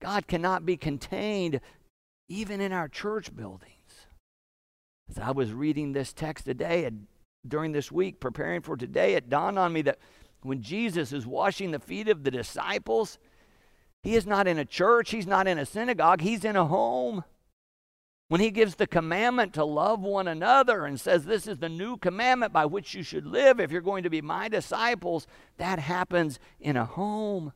God 0.00 0.26
cannot 0.26 0.64
be 0.64 0.76
contained 0.76 1.60
even 2.28 2.60
in 2.60 2.72
our 2.72 2.88
church 2.88 3.34
buildings. 3.34 3.72
As 5.10 5.18
I 5.18 5.30
was 5.30 5.52
reading 5.52 5.92
this 5.92 6.12
text 6.12 6.44
today 6.44 6.84
and 6.84 7.06
during 7.46 7.72
this 7.72 7.90
week, 7.90 8.20
preparing 8.20 8.60
for 8.60 8.76
today, 8.76 9.14
it 9.14 9.30
dawned 9.30 9.58
on 9.58 9.72
me 9.72 9.82
that 9.82 9.98
when 10.42 10.62
Jesus 10.62 11.12
is 11.12 11.26
washing 11.26 11.70
the 11.70 11.78
feet 11.78 12.08
of 12.08 12.24
the 12.24 12.30
disciples, 12.30 13.18
he 14.02 14.14
is 14.14 14.26
not 14.26 14.46
in 14.46 14.58
a 14.58 14.64
church, 14.64 15.10
he's 15.10 15.26
not 15.26 15.48
in 15.48 15.58
a 15.58 15.66
synagogue, 15.66 16.20
he's 16.20 16.44
in 16.44 16.56
a 16.56 16.66
home. 16.66 17.24
When 18.28 18.42
he 18.42 18.50
gives 18.50 18.74
the 18.74 18.86
commandment 18.86 19.54
to 19.54 19.64
love 19.64 20.00
one 20.00 20.28
another 20.28 20.84
and 20.84 21.00
says, 21.00 21.24
This 21.24 21.46
is 21.46 21.58
the 21.58 21.70
new 21.70 21.96
commandment 21.96 22.52
by 22.52 22.66
which 22.66 22.94
you 22.94 23.02
should 23.02 23.26
live 23.26 23.58
if 23.58 23.72
you're 23.72 23.80
going 23.80 24.02
to 24.02 24.10
be 24.10 24.20
my 24.20 24.48
disciples, 24.48 25.26
that 25.56 25.78
happens 25.78 26.38
in 26.60 26.76
a 26.76 26.84
home. 26.84 27.52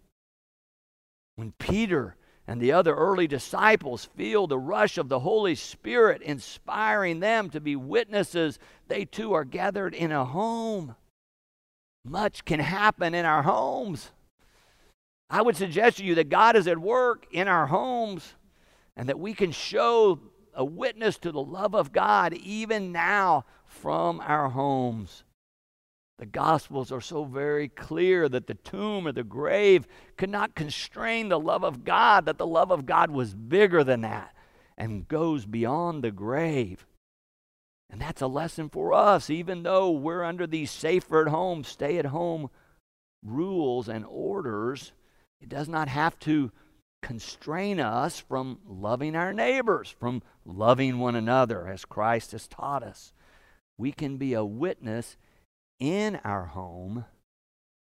When 1.37 1.53
Peter 1.59 2.17
and 2.47 2.61
the 2.61 2.73
other 2.73 2.95
early 2.95 3.27
disciples 3.27 4.07
feel 4.17 4.47
the 4.47 4.59
rush 4.59 4.99
of 4.99 5.09
the 5.09 5.21
Holy 5.21 5.55
Spirit 5.55 6.23
inspiring 6.23 7.21
them 7.21 7.51
to 7.51 7.61
be 7.61 7.77
witnesses. 7.77 8.59
They 8.89 9.05
too 9.05 9.33
are 9.33 9.45
gathered 9.45 9.95
in 9.95 10.11
a 10.11 10.25
home. 10.25 10.97
Much 12.05 12.45
can 12.45 12.59
happen 12.59 13.15
in 13.15 13.25
our 13.25 13.43
homes. 13.43 14.11
I 15.31 15.41
would 15.41 15.57
suggest 15.57 15.99
to 15.99 16.05
you 16.05 16.17
that 16.17 16.29
God 16.29 16.57
is 16.57 16.67
at 16.67 16.79
work 16.79 17.27
in 17.31 17.49
our 17.49 17.67
homes 17.67 18.35
and 18.97 19.09
that 19.09 19.19
we 19.19 19.35
can 19.35 19.53
show 19.53 20.19
a 20.53 20.65
witness 20.65 21.17
to 21.19 21.33
the 21.33 21.41
love 21.41 21.75
of 21.75 21.93
God 21.93 22.35
even 22.35 22.93
now 22.93 23.45
from 23.65 24.21
our 24.21 24.51
homes. 24.51 25.25
The 26.23 26.27
Gospels 26.27 26.93
are 26.93 27.01
so 27.01 27.25
very 27.25 27.67
clear 27.67 28.29
that 28.29 28.47
the 28.47 28.55
tomb 28.55 29.09
or 29.09 29.13
the 29.13 29.25
grave 29.25 29.89
could 30.17 30.31
not 30.31 30.55
constrain 30.55 31.29
the 31.29 31.41
love 31.41 31.65
of 31.65 31.85
God, 31.85 32.27
that 32.27 32.39
the 32.39 32.47
love 32.47 32.71
of 32.71 32.87
God 32.87 33.11
was 33.11 33.35
bigger 33.35 33.83
than 33.83 34.03
that 34.03 34.33
and 34.79 35.09
goes 35.09 35.47
beyond 35.47 36.05
the 36.05 36.13
grave. 36.13 36.87
And 37.91 38.01
that's 38.01 38.23
a 38.23 38.29
lesson 38.29 38.69
for 38.69 38.93
us, 38.93 39.31
even 39.31 39.65
though 39.65 39.91
we're 39.91 40.23
under 40.23 40.47
these 40.47 40.71
safer 40.71 41.23
at 41.23 41.33
home, 41.33 41.65
stay 41.65 41.99
at 41.99 42.07
home 42.07 42.51
rules 43.25 43.89
and 43.89 44.07
orders. 44.09 44.93
It 45.41 45.49
does 45.49 45.69
not 45.69 45.89
have 45.89 46.17
to 46.21 46.53
constrain 47.03 47.81
us 47.81 48.21
from 48.21 48.61
loving 48.65 49.17
our 49.17 49.33
neighbors, 49.33 49.93
from 49.99 50.23
loving 50.47 51.01
one 51.01 51.17
another 51.17 51.67
as 51.67 51.85
Christ 51.85 52.31
has 52.31 52.47
taught 52.47 52.85
us. 52.85 53.13
We 53.77 53.91
can 53.91 54.19
be 54.19 54.35
a 54.35 54.45
witness 54.45 55.17
in 55.83 56.15
our 56.23 56.45
home, 56.45 57.05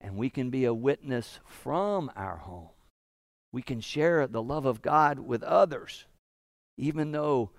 and 0.02 0.18
we 0.18 0.30
can 0.30 0.50
be 0.50 0.66
a 0.66 0.74
witness 0.74 1.40
from 1.46 2.12
our 2.18 2.36
home. 2.36 2.68
We 3.54 3.62
can 3.62 3.80
share 3.80 4.28
the 4.28 4.44
love 4.44 4.66
of 4.66 4.82
God 4.82 5.20
with 5.20 5.42
others, 5.42 6.06
even 6.78 7.14
though 7.14 7.52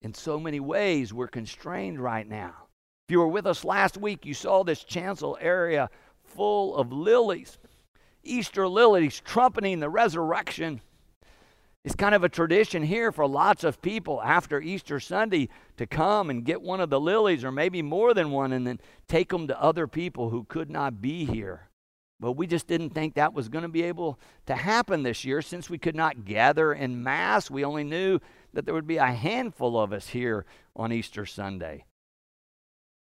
in 0.00 0.14
so 0.14 0.40
many 0.40 0.60
ways 0.60 1.12
we're 1.12 1.28
constrained 1.28 2.00
right 2.00 2.26
now. 2.26 2.54
If 3.06 3.12
you 3.12 3.18
were 3.18 3.28
with 3.28 3.46
us 3.46 3.64
last 3.64 3.98
week, 3.98 4.24
you 4.24 4.32
saw 4.32 4.64
this 4.64 4.82
chancel 4.82 5.36
area 5.42 5.90
full 6.24 6.74
of 6.74 6.90
lilies, 6.90 7.58
Easter 8.22 8.66
lilies 8.66 9.20
trumpeting 9.26 9.80
the 9.80 9.90
resurrection. 9.90 10.80
It's 11.86 11.94
kind 11.94 12.16
of 12.16 12.24
a 12.24 12.28
tradition 12.28 12.82
here 12.82 13.12
for 13.12 13.28
lots 13.28 13.62
of 13.62 13.80
people 13.80 14.20
after 14.20 14.60
Easter 14.60 14.98
Sunday 14.98 15.48
to 15.76 15.86
come 15.86 16.30
and 16.30 16.44
get 16.44 16.60
one 16.60 16.80
of 16.80 16.90
the 16.90 16.98
lilies, 16.98 17.44
or 17.44 17.52
maybe 17.52 17.80
more 17.80 18.12
than 18.12 18.32
one, 18.32 18.52
and 18.52 18.66
then 18.66 18.80
take 19.06 19.28
them 19.28 19.46
to 19.46 19.62
other 19.62 19.86
people 19.86 20.30
who 20.30 20.42
could 20.42 20.68
not 20.68 21.00
be 21.00 21.24
here. 21.24 21.68
But 22.18 22.32
we 22.32 22.48
just 22.48 22.66
didn't 22.66 22.90
think 22.90 23.14
that 23.14 23.34
was 23.34 23.48
going 23.48 23.62
to 23.62 23.68
be 23.68 23.84
able 23.84 24.18
to 24.46 24.56
happen 24.56 25.04
this 25.04 25.24
year 25.24 25.40
since 25.40 25.70
we 25.70 25.78
could 25.78 25.94
not 25.94 26.24
gather 26.24 26.72
in 26.72 27.04
mass. 27.04 27.52
We 27.52 27.64
only 27.64 27.84
knew 27.84 28.18
that 28.52 28.64
there 28.64 28.74
would 28.74 28.88
be 28.88 28.96
a 28.96 29.06
handful 29.06 29.78
of 29.78 29.92
us 29.92 30.08
here 30.08 30.44
on 30.74 30.92
Easter 30.92 31.24
Sunday. 31.24 31.84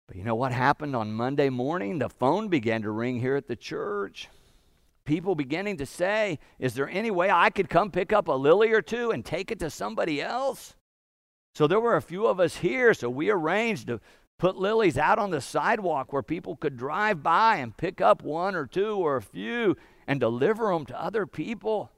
But 0.08 0.18
you 0.18 0.24
know 0.24 0.34
what 0.34 0.52
happened 0.52 0.94
on 0.94 1.10
Monday 1.10 1.48
morning? 1.48 2.00
The 2.00 2.10
phone 2.10 2.48
began 2.48 2.82
to 2.82 2.90
ring 2.90 3.20
here 3.20 3.36
at 3.36 3.48
the 3.48 3.56
church 3.56 4.28
people 5.04 5.34
beginning 5.34 5.76
to 5.78 5.86
say, 5.86 6.38
Is 6.58 6.74
there 6.74 6.88
any 6.88 7.10
way 7.10 7.30
I 7.30 7.50
could 7.50 7.68
come 7.68 7.90
pick 7.90 8.12
up 8.12 8.28
a 8.28 8.32
lily 8.32 8.72
or 8.72 8.82
two 8.82 9.10
and 9.10 9.24
take 9.24 9.50
it 9.50 9.58
to 9.60 9.70
somebody 9.70 10.20
else? 10.20 10.74
So 11.54 11.66
there 11.66 11.80
were 11.80 11.96
a 11.96 12.02
few 12.02 12.26
of 12.26 12.40
us 12.40 12.56
here, 12.56 12.94
so 12.94 13.08
we 13.08 13.30
arranged 13.30 13.86
to 13.86 14.00
put 14.38 14.56
lilies 14.56 14.98
out 14.98 15.18
on 15.18 15.30
the 15.30 15.40
sidewalk 15.40 16.12
where 16.12 16.22
people 16.22 16.56
could 16.56 16.76
drive 16.76 17.22
by 17.22 17.56
and 17.56 17.76
pick 17.76 18.00
up 18.00 18.22
one 18.22 18.54
or 18.54 18.66
two 18.66 18.96
or 18.96 19.16
a 19.16 19.22
few 19.22 19.76
and 20.06 20.18
deliver 20.18 20.72
them 20.72 20.84
to 20.86 21.00
other 21.00 21.26
people. 21.26 21.90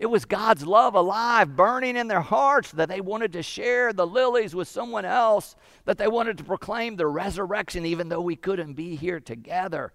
It 0.00 0.06
was 0.06 0.24
God's 0.24 0.66
love 0.66 0.96
alive, 0.96 1.54
burning 1.54 1.96
in 1.96 2.08
their 2.08 2.22
hearts 2.22 2.72
that 2.72 2.88
they 2.88 3.00
wanted 3.00 3.32
to 3.34 3.42
share 3.42 3.92
the 3.92 4.06
lilies 4.06 4.52
with 4.52 4.66
someone 4.66 5.04
else, 5.04 5.54
that 5.84 5.96
they 5.96 6.08
wanted 6.08 6.38
to 6.38 6.44
proclaim 6.44 6.96
the 6.96 7.06
resurrection 7.06 7.86
even 7.86 8.08
though 8.08 8.20
we 8.20 8.34
couldn't 8.34 8.72
be 8.72 8.96
here 8.96 9.20
together. 9.20 9.92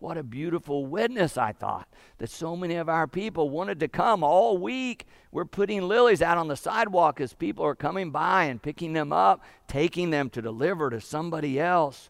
What 0.00 0.16
a 0.16 0.22
beautiful 0.22 0.86
witness, 0.86 1.36
I 1.36 1.52
thought, 1.52 1.86
that 2.16 2.30
so 2.30 2.56
many 2.56 2.76
of 2.76 2.88
our 2.88 3.06
people 3.06 3.50
wanted 3.50 3.78
to 3.80 3.88
come 3.88 4.24
all 4.24 4.56
week. 4.56 5.04
We're 5.30 5.44
putting 5.44 5.82
lilies 5.82 6.22
out 6.22 6.38
on 6.38 6.48
the 6.48 6.56
sidewalk 6.56 7.20
as 7.20 7.34
people 7.34 7.66
are 7.66 7.74
coming 7.74 8.10
by 8.10 8.44
and 8.44 8.62
picking 8.62 8.94
them 8.94 9.12
up, 9.12 9.44
taking 9.68 10.08
them 10.08 10.30
to 10.30 10.40
deliver 10.40 10.88
to 10.88 11.02
somebody 11.02 11.60
else. 11.60 12.08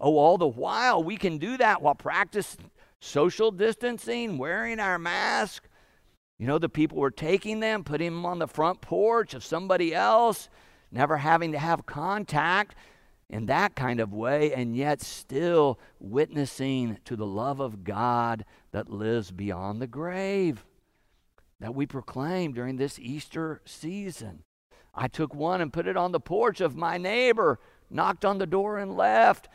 Oh, 0.00 0.18
all 0.18 0.38
the 0.38 0.46
while 0.46 1.02
we 1.02 1.16
can 1.16 1.38
do 1.38 1.56
that 1.56 1.82
while 1.82 1.96
practicing 1.96 2.70
social 3.00 3.50
distancing, 3.50 4.38
wearing 4.38 4.78
our 4.78 4.96
mask. 4.96 5.64
You 6.38 6.46
know, 6.46 6.60
the 6.60 6.68
people 6.68 6.98
were 6.98 7.10
taking 7.10 7.58
them, 7.58 7.82
putting 7.82 8.12
them 8.12 8.24
on 8.24 8.38
the 8.38 8.46
front 8.46 8.80
porch 8.80 9.34
of 9.34 9.42
somebody 9.44 9.92
else, 9.92 10.48
never 10.92 11.16
having 11.16 11.50
to 11.50 11.58
have 11.58 11.86
contact 11.86 12.76
in 13.32 13.46
that 13.46 13.74
kind 13.74 13.98
of 13.98 14.12
way, 14.12 14.52
and 14.52 14.76
yet 14.76 15.00
still 15.00 15.80
witnessing 15.98 16.98
to 17.06 17.16
the 17.16 17.26
love 17.26 17.60
of 17.60 17.82
God 17.82 18.44
that 18.72 18.90
lives 18.90 19.30
beyond 19.30 19.80
the 19.80 19.86
grave 19.86 20.64
that 21.58 21.74
we 21.74 21.86
proclaim 21.86 22.52
during 22.52 22.76
this 22.76 22.98
Easter 22.98 23.62
season. 23.64 24.42
I 24.94 25.08
took 25.08 25.34
one 25.34 25.62
and 25.62 25.72
put 25.72 25.86
it 25.86 25.96
on 25.96 26.12
the 26.12 26.20
porch 26.20 26.60
of 26.60 26.76
my 26.76 26.98
neighbor, 26.98 27.58
knocked 27.88 28.26
on 28.26 28.36
the 28.36 28.46
door 28.46 28.78
and 28.78 28.96
left. 28.96 29.48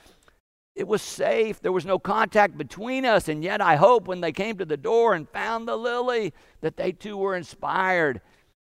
It 0.73 0.87
was 0.87 1.03
safe. 1.03 1.59
There 1.59 1.71
was 1.71 1.85
no 1.85 1.99
contact 1.99 2.57
between 2.57 3.05
us. 3.05 3.27
And 3.27 3.43
yet, 3.43 3.61
I 3.61 3.75
hope 3.75 4.07
when 4.07 4.21
they 4.21 4.31
came 4.31 4.57
to 4.57 4.65
the 4.65 4.77
door 4.77 5.13
and 5.13 5.29
found 5.29 5.67
the 5.67 5.75
lily, 5.75 6.33
that 6.61 6.77
they 6.77 6.91
too 6.93 7.17
were 7.17 7.35
inspired, 7.35 8.21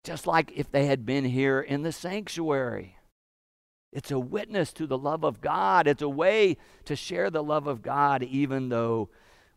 just 0.04 0.26
like 0.26 0.52
if 0.56 0.72
they 0.72 0.88
had 0.88 1.06
been 1.06 1.26
here 1.26 1.62
in 1.62 1.84
the 1.84 1.92
sanctuary. 1.92 2.95
It's 3.96 4.12
a 4.12 4.20
witness 4.20 4.74
to 4.74 4.88
the 4.88 4.98
love 4.98 5.24
of 5.24 5.40
God. 5.40 5.88
It's 5.88 6.02
a 6.02 6.10
way 6.10 6.58
to 6.84 6.98
share 6.98 7.30
the 7.30 7.42
love 7.42 7.66
of 7.66 7.82
God, 7.82 8.24
even 8.24 8.68
though 8.68 9.08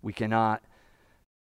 we 0.01 0.13
cannot 0.13 0.63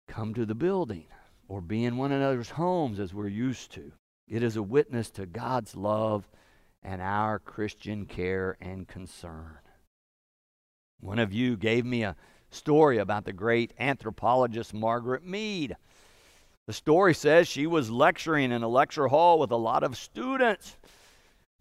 come 0.07 0.35
to 0.35 0.45
the 0.45 0.55
building 0.55 1.07
or 1.49 1.63
be 1.63 1.87
in 1.87 1.97
one 1.97 2.13
another's 2.13 2.51
homes 2.51 3.01
as 3.01 3.15
we're 3.15 3.29
used 3.29 3.73
to. 3.73 3.93
It 4.29 4.43
is 4.43 4.57
a 4.57 4.63
witness 4.63 5.11
to 5.13 5.25
God's 5.25 5.75
love 5.75 6.29
and 6.83 7.01
our 7.01 7.39
Christian 7.39 8.05
care 8.05 8.59
and 8.61 8.87
concern. 8.87 9.57
One 11.01 11.19
of 11.19 11.33
you 11.33 11.57
gave 11.57 11.87
me 11.87 12.03
a 12.03 12.15
story 12.51 12.99
about 12.99 13.25
the 13.25 13.33
great 13.33 13.73
anthropologist 13.81 14.75
Margaret 14.75 15.25
Mead. 15.25 15.77
The 16.67 16.75
story 16.75 17.15
says 17.15 17.49
she 17.49 17.67
was 17.67 17.91
lecturing 17.91 18.53
in 18.53 18.63
a 18.63 18.69
lecture 18.69 19.09
hall 19.09 19.39
with 19.39 19.51
a 19.51 19.57
lot 19.57 19.83
of 19.83 19.97
students. 19.97 20.77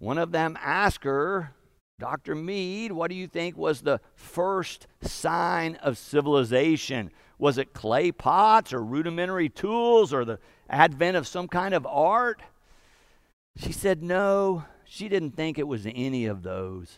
One 0.01 0.17
of 0.17 0.31
them 0.31 0.57
asked 0.59 1.03
her, 1.03 1.51
Dr. 1.99 2.33
Mead, 2.33 2.91
what 2.91 3.11
do 3.11 3.15
you 3.15 3.27
think 3.27 3.55
was 3.55 3.81
the 3.81 4.01
first 4.15 4.87
sign 4.99 5.75
of 5.75 5.95
civilization? 5.95 7.11
Was 7.37 7.59
it 7.59 7.75
clay 7.75 8.11
pots 8.11 8.73
or 8.73 8.83
rudimentary 8.83 9.47
tools 9.47 10.11
or 10.11 10.25
the 10.25 10.39
advent 10.67 11.17
of 11.17 11.27
some 11.27 11.47
kind 11.47 11.75
of 11.75 11.85
art? 11.85 12.41
She 13.55 13.71
said, 13.71 14.01
No, 14.01 14.65
she 14.85 15.07
didn't 15.07 15.35
think 15.35 15.59
it 15.59 15.67
was 15.67 15.85
any 15.85 16.25
of 16.25 16.41
those. 16.41 16.97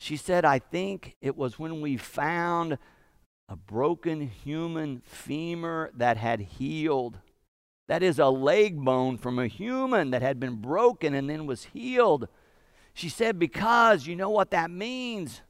She 0.00 0.16
said, 0.16 0.44
I 0.44 0.58
think 0.58 1.14
it 1.22 1.36
was 1.36 1.60
when 1.60 1.80
we 1.80 1.96
found 1.96 2.76
a 3.48 3.54
broken 3.54 4.20
human 4.20 5.00
femur 5.06 5.92
that 5.94 6.16
had 6.16 6.40
healed. 6.40 7.20
That 7.88 8.02
is 8.02 8.18
a 8.18 8.28
leg 8.28 8.76
bone 8.76 9.16
from 9.16 9.38
a 9.38 9.46
human 9.46 10.10
that 10.10 10.22
had 10.22 10.40
been 10.40 10.56
broken 10.56 11.14
and 11.14 11.30
then 11.30 11.46
was 11.46 11.64
healed. 11.64 12.28
She 12.94 13.08
said, 13.08 13.38
Because 13.38 14.06
you 14.06 14.16
know 14.16 14.30
what 14.30 14.50
that 14.50 14.70
means. 14.70 15.42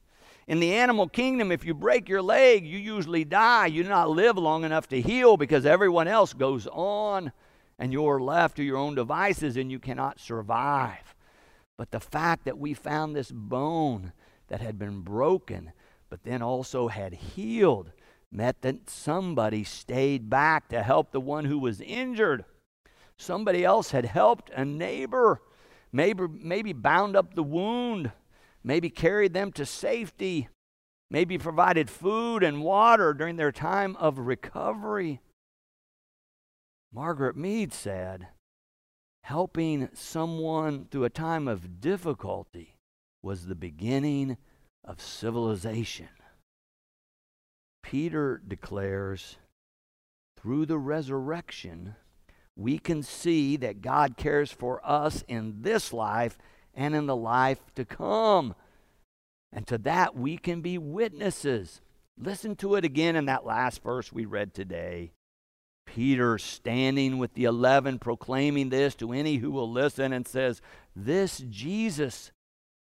In 0.47 0.61
the 0.61 0.75
animal 0.75 1.09
kingdom, 1.09 1.51
if 1.51 1.65
you 1.65 1.75
break 1.75 2.09
your 2.09 2.23
leg, 2.23 2.67
you 2.67 2.79
usually 2.79 3.25
die. 3.25 3.67
You 3.67 3.83
do 3.83 3.89
not 3.89 4.11
live 4.11 4.39
long 4.39 4.65
enough 4.65 4.89
to 4.89 5.01
heal 5.01 5.37
because 5.37 5.67
everyone 5.67 6.07
else 6.07 6.33
goes 6.35 6.69
on 6.69 7.33
and 7.79 7.93
you're 7.93 8.21
left 8.21 8.57
to 8.57 8.63
your 8.63 8.77
own 8.77 8.95
devices 8.95 9.57
and 9.57 9.73
you 9.73 9.79
cannot 9.79 10.21
survive. 10.21 11.15
But 11.77 11.91
the 11.91 12.01
fact 12.01 12.45
that 12.45 12.59
we 12.59 12.75
found 12.75 13.17
this 13.17 13.33
bone 13.33 14.13
that 14.49 14.61
had 14.61 14.79
been 14.79 15.01
broken, 15.01 15.73
but 16.09 16.23
then 16.23 16.43
also 16.43 16.89
had 16.89 17.13
healed, 17.13 17.91
meant 18.33 18.63
that 18.63 18.91
somebody 18.91 19.65
stayed 19.65 20.29
back 20.29 20.69
to 20.69 20.83
help 20.83 21.11
the 21.11 21.21
one 21.21 21.45
who 21.45 21.59
was 21.59 21.81
injured. 21.81 22.45
Somebody 23.17 23.65
else 23.65 23.93
had 23.93 24.05
helped 24.05 24.51
a 24.51 24.65
neighbor, 24.65 25.41
maybe, 25.93 26.27
maybe 26.29 26.73
bound 26.73 27.17
up 27.17 27.35
the 27.35 27.43
wound, 27.43 28.13
maybe 28.63 28.91
carried 28.91 29.33
them 29.33 29.53
to 29.53 29.65
safety, 29.65 30.49
maybe 31.11 31.39
provided 31.39 31.89
food 31.89 32.43
and 32.43 32.63
water 32.63 33.15
during 33.15 33.37
their 33.37 33.53
time 33.53 33.97
of 33.97 34.19
recovery. 34.19 35.21
Margaret 36.93 37.37
Mead 37.37 37.73
said, 37.73 38.29
helping 39.23 39.89
someone 39.93 40.87
through 40.91 41.05
a 41.05 41.11
time 41.11 41.49
of 41.49 41.81
difficulty 41.81 42.77
was 43.23 43.47
the 43.47 43.55
beginning 43.55 44.37
of 44.85 45.01
civilization. 45.01 46.09
Peter 47.91 48.43
declares, 48.49 49.37
through 50.37 50.67
the 50.67 50.79
resurrection, 50.79 51.95
we 52.57 52.79
can 52.79 53.01
see 53.01 53.57
that 53.57 53.81
God 53.81 54.17
cares 54.17 54.51
for 54.51 54.81
us 54.85 55.23
in 55.29 55.63
this 55.63 55.93
life 55.93 56.37
and 56.75 56.97
in 56.97 57.07
the 57.07 57.15
life 57.15 57.61
to 57.77 57.85
come. 57.85 58.57
And 59.53 59.69
to 59.69 59.79
that, 59.79 60.17
we 60.17 60.37
can 60.37 60.63
be 60.63 60.79
witnesses. 60.79 61.81
Listen 62.19 62.57
to 62.57 62.75
it 62.75 62.85
again 62.85 63.15
in 63.15 63.27
that 63.27 63.47
last 63.47 63.85
verse 63.85 64.13
we 64.13 64.25
read 64.25 64.53
today. 64.53 65.13
Peter 65.87 66.39
standing 66.39 67.19
with 67.19 67.35
the 67.35 67.45
eleven, 67.45 68.01
proclaiming 68.01 68.71
this 68.71 68.97
to 68.97 69.13
any 69.13 69.37
who 69.37 69.53
will 69.53 69.71
listen, 69.71 70.13
and 70.13 70.27
says, 70.27 70.61
This 70.97 71.39
Jesus 71.49 72.33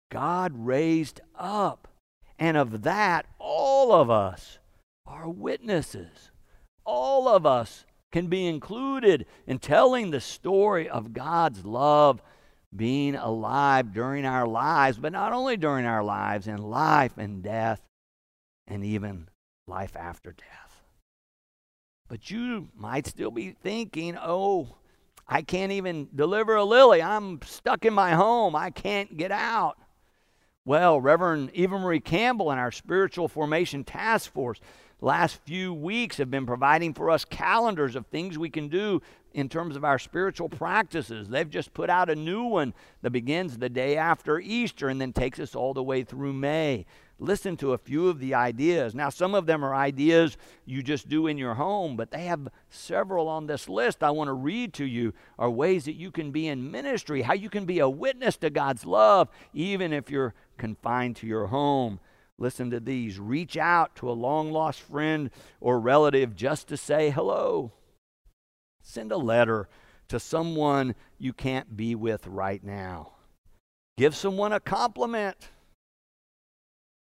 God 0.09 0.53
raised 0.55 1.19
up, 1.35 1.89
and 2.39 2.55
of 2.55 2.83
that 2.83 3.25
all 3.37 3.91
of 3.91 4.09
us 4.09 4.59
are 5.05 5.29
witnesses. 5.29 6.31
All 6.85 7.27
of 7.27 7.45
us 7.45 7.85
can 8.11 8.27
be 8.27 8.47
included 8.47 9.25
in 9.47 9.59
telling 9.59 10.11
the 10.11 10.21
story 10.21 10.87
of 10.87 11.13
God's 11.13 11.65
love 11.65 12.21
being 12.75 13.15
alive 13.15 13.93
during 13.93 14.25
our 14.25 14.47
lives, 14.47 14.97
but 14.97 15.11
not 15.11 15.33
only 15.33 15.57
during 15.57 15.85
our 15.85 16.03
lives, 16.03 16.47
in 16.47 16.57
life 16.57 17.17
and 17.17 17.43
death, 17.43 17.81
and 18.67 18.83
even 18.83 19.29
life 19.67 19.95
after 19.95 20.31
death. 20.31 20.83
But 22.07 22.29
you 22.29 22.69
might 22.75 23.07
still 23.07 23.31
be 23.31 23.51
thinking, 23.51 24.17
oh, 24.17 24.75
I 25.27 25.41
can't 25.41 25.71
even 25.71 26.09
deliver 26.13 26.55
a 26.55 26.63
lily. 26.63 27.01
I'm 27.01 27.41
stuck 27.43 27.85
in 27.85 27.93
my 27.93 28.13
home. 28.13 28.55
I 28.55 28.69
can't 28.69 29.17
get 29.17 29.31
out. 29.31 29.77
Well, 30.65 31.01
Reverend 31.01 31.51
Eva 31.53 31.77
Marie 31.77 31.99
Campbell 31.99 32.51
and 32.51 32.59
our 32.59 32.71
Spiritual 32.71 33.27
Formation 33.27 33.83
Task 33.83 34.31
Force 34.31 34.59
last 35.03 35.39
few 35.43 35.73
weeks 35.73 36.17
have 36.17 36.31
been 36.31 36.45
providing 36.45 36.93
for 36.93 37.09
us 37.09 37.25
calendars 37.25 37.95
of 37.95 38.05
things 38.07 38.37
we 38.37 38.49
can 38.49 38.69
do 38.69 39.01
in 39.33 39.49
terms 39.49 39.75
of 39.75 39.83
our 39.83 39.99
spiritual 39.99 40.47
practices. 40.47 41.27
They've 41.27 41.49
just 41.49 41.73
put 41.73 41.89
out 41.89 42.09
a 42.09 42.15
new 42.15 42.43
one 42.43 42.73
that 43.01 43.11
begins 43.11 43.57
the 43.57 43.69
day 43.69 43.97
after 43.97 44.39
Easter 44.39 44.87
and 44.89 45.01
then 45.01 45.11
takes 45.11 45.39
us 45.39 45.55
all 45.55 45.73
the 45.73 45.83
way 45.83 46.03
through 46.03 46.33
May. 46.33 46.85
listen 47.19 47.55
to 47.55 47.73
a 47.73 47.77
few 47.77 48.09
of 48.09 48.19
the 48.19 48.33
ideas. 48.33 48.93
Now, 48.93 49.09
some 49.09 49.33
of 49.33 49.45
them 49.45 49.63
are 49.63 49.73
ideas 49.73 50.35
you 50.65 50.83
just 50.83 51.07
do 51.07 51.27
in 51.27 51.37
your 51.37 51.53
home, 51.53 51.95
but 51.95 52.11
they 52.11 52.25
have 52.25 52.49
several 52.69 53.27
on 53.27 53.47
this 53.47 53.69
list 53.69 54.03
I 54.03 54.11
want 54.11 54.27
to 54.27 54.33
read 54.33 54.73
to 54.75 54.85
you 54.85 55.13
are 55.39 55.49
ways 55.49 55.85
that 55.85 55.93
you 55.93 56.11
can 56.11 56.31
be 56.31 56.47
in 56.47 56.69
ministry, 56.69 57.21
how 57.21 57.33
you 57.33 57.49
can 57.49 57.65
be 57.65 57.79
a 57.79 57.89
witness 57.89 58.35
to 58.37 58.49
God's 58.49 58.85
love, 58.85 59.29
even 59.53 59.93
if 59.93 60.09
you're 60.09 60.33
confined 60.57 61.15
to 61.17 61.27
your 61.27 61.47
home. 61.47 61.99
Listen 62.37 62.71
to 62.71 62.79
these. 62.79 63.19
Reach 63.19 63.57
out 63.57 63.95
to 63.97 64.09
a 64.09 64.13
long 64.13 64.51
lost 64.51 64.81
friend 64.81 65.29
or 65.61 65.79
relative 65.79 66.35
just 66.35 66.67
to 66.67 66.77
say 66.77 67.09
hello. 67.09 67.71
Send 68.81 69.11
a 69.11 69.17
letter 69.17 69.69
to 70.09 70.19
someone 70.19 70.95
you 71.17 71.33
can't 71.33 71.77
be 71.77 71.95
with 71.95 72.27
right 72.27 72.63
now. 72.63 73.11
Give 73.97 74.15
someone 74.15 74.51
a 74.51 74.59
compliment. 74.59 75.49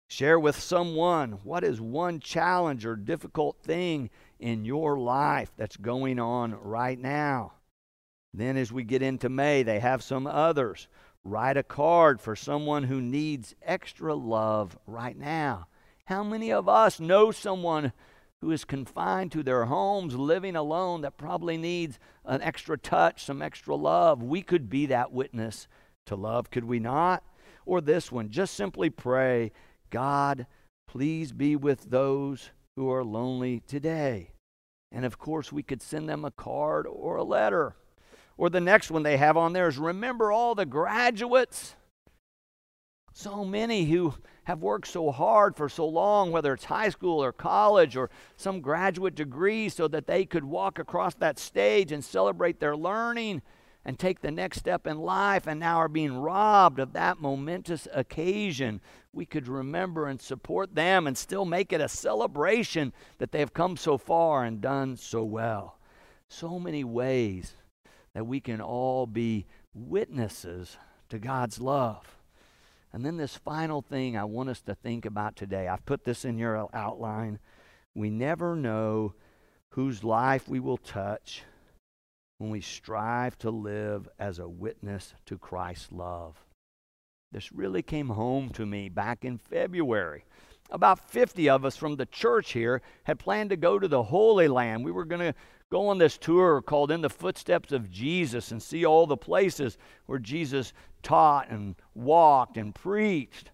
Share 0.10 0.39
with 0.39 0.60
someone 0.60 1.34
what 1.43 1.63
is 1.63 1.79
one 1.79 2.19
challenge 2.19 2.86
or 2.86 2.95
difficult 2.95 3.58
thing 3.62 4.10
in 4.39 4.65
your 4.65 4.97
life 4.97 5.51
that's 5.55 5.77
going 5.77 6.19
on 6.19 6.53
right 6.53 6.97
now. 6.97 7.53
Then, 8.34 8.58
as 8.58 8.71
we 8.71 8.84
get 8.84 9.01
into 9.01 9.29
May, 9.29 9.63
they 9.63 9.79
have 9.79 10.03
some 10.03 10.25
others. 10.25 10.88
Write 11.25 11.58
a 11.58 11.63
card 11.63 12.21
for 12.21 12.36
someone 12.36 12.84
who 12.84 13.01
needs 13.01 13.53
extra 13.62 14.15
love 14.15 14.77
right 14.88 15.17
now. 15.17 15.67
How 16.05 16.23
many 16.23 16.51
of 16.51 16.69
us 16.69 16.99
know 16.99 17.32
someone 17.32 17.93
who 18.41 18.51
is 18.51 18.63
confined 18.63 19.32
to 19.34 19.43
their 19.43 19.65
homes, 19.65 20.15
living 20.15 20.55
alone, 20.55 21.01
that 21.01 21.17
probably 21.17 21.58
needs 21.58 21.99
an 22.23 22.41
extra 22.41 22.77
touch, 22.77 23.23
some 23.25 23.41
extra 23.41 23.75
love? 23.75 24.23
We 24.23 24.41
could 24.41 24.69
be 24.69 24.86
that 24.88 25.12
witness 25.12 25.67
to 26.05 26.15
love, 26.15 26.49
could 26.49 26.63
we 26.63 26.79
not? 26.79 27.23
Or 27.65 27.82
this 27.82 28.12
one, 28.12 28.29
just 28.29 28.55
simply 28.55 28.89
pray, 28.89 29.51
God, 29.89 30.47
please 30.88 31.34
be 31.34 31.55
with 31.55 31.91
those 31.91 32.51
who 32.75 32.89
are 32.89 33.03
lonely 33.03 33.62
today. 33.67 34.32
And 34.91 35.05
of 35.05 35.19
course, 35.19 35.51
we 35.51 35.62
could 35.62 35.82
send 35.82 36.10
them 36.10 36.25
a 36.25 36.32
card 36.32 36.88
or 36.88 37.17
a 37.17 37.23
letter. 37.23 37.75
Or 38.39 38.49
the 38.49 38.62
next 38.62 38.89
one 38.89 39.04
they 39.04 39.17
have 39.17 39.36
on 39.36 39.52
there 39.52 39.67
is 39.67 39.78
remember 39.78 40.32
all 40.32 40.56
the 40.56 40.65
graduates. 40.65 41.75
So 43.12 43.43
many 43.43 43.84
who 43.84 44.13
have 44.45 44.63
worked 44.63 44.88
so 44.88 45.12
hard 45.12 45.58
for 45.58 45.67
so 45.67 45.86
long, 45.86 46.32
whether 46.32 46.54
it's 46.54 46.63
high 46.63 46.88
school 46.88 47.21
or 47.21 47.34
college 47.34 47.97
or 47.97 48.10
some 48.38 48.62
graduate 48.62 49.13
degree, 49.13 49.67
so 49.67 49.89
that 49.89 50.08
they 50.08 50.23
could 50.23 50.45
walk 50.45 50.80
across 50.80 51.15
that 51.15 51.38
stage 51.38 51.91
and 51.91 52.02
celebrate 52.02 52.62
their 52.62 52.78
learning 52.78 53.41
and 53.84 53.99
take 53.99 54.21
the 54.21 54.32
next 54.32 54.60
step 54.60 54.88
in 54.88 54.99
life 54.99 55.45
and 55.45 55.60
now 55.60 55.75
are 55.75 55.89
being 55.89 56.13
robbed 56.13 56.80
of 56.80 56.93
that 56.93 57.19
momentous 57.19 57.89
occasion. 57.93 58.80
We 59.12 59.25
could 59.25 59.49
remember 59.49 60.08
and 60.08 60.21
support 60.21 60.75
them 60.75 61.08
and 61.08 61.17
still 61.17 61.43
make 61.43 61.73
it 61.73 61.82
a 61.82 61.89
celebration 61.89 62.93
that 63.17 63.34
they 63.34 63.39
have 63.39 63.54
come 63.54 63.75
so 63.75 63.97
far 63.97 64.45
and 64.45 64.62
done 64.62 64.95
so 64.95 65.25
well. 65.25 65.78
So 66.30 66.58
many 66.58 66.86
ways 66.86 67.56
that 68.13 68.28
we 68.28 68.39
can 68.39 68.62
all 68.62 69.06
be 69.06 69.45
witnesses 69.74 70.78
to 71.10 71.19
God's 71.19 71.60
love. 71.60 72.17
And 72.91 73.06
then 73.06 73.17
this 73.17 73.36
final 73.36 73.82
thing 73.82 74.17
I 74.17 74.24
want 74.24 74.50
us 74.50 74.62
to 74.62 74.76
think 74.76 75.06
about 75.06 75.36
today. 75.36 75.67
I've 75.67 75.86
put 75.86 76.06
this 76.06 76.26
in 76.26 76.38
your 76.38 76.67
outline. 76.74 77.39
We 77.93 78.10
never 78.10 78.56
know 78.56 79.13
whose 79.72 80.04
life 80.04 80.48
we 80.48 80.60
will 80.60 80.78
touch 80.78 81.43
when 82.39 82.50
we 82.50 82.62
strive 82.62 83.38
to 83.39 83.52
live 83.52 84.10
as 84.17 84.39
a 84.39 84.50
witness 84.50 85.13
to 85.26 85.38
Christ's 85.38 85.91
love. 85.91 86.43
This 87.32 87.52
really 87.52 87.84
came 87.84 88.10
home 88.10 88.50
to 88.52 88.65
me 88.65 88.89
back 88.89 89.24
in 89.24 89.38
February. 89.38 90.26
About 90.71 91.10
50 91.10 91.49
of 91.49 91.65
us 91.65 91.75
from 91.75 91.95
the 91.95 92.05
church 92.05 92.51
here 92.51 92.82
had 93.03 93.19
planned 93.19 93.49
to 93.49 93.58
go 93.58 93.79
to 93.79 93.88
the 93.88 94.03
Holy 94.03 94.47
Land. 94.47 94.86
We 94.86 94.91
were 94.91 95.05
going 95.05 95.21
to 95.21 95.34
go 95.71 95.88
on 95.88 95.97
this 95.97 96.17
tour 96.17 96.62
called 96.62 96.91
In 96.91 97.01
the 97.01 97.10
Footsteps 97.10 97.71
of 97.71 97.89
Jesus 97.89 98.51
and 98.51 98.62
see 98.62 98.86
all 98.86 99.08
the 99.08 99.17
places 99.17 99.77
where 100.05 100.19
Jesus 100.19 100.73
taught 101.01 101.49
and 101.49 101.75
walked 101.95 102.58
and 102.58 102.73
preached. 102.73 103.51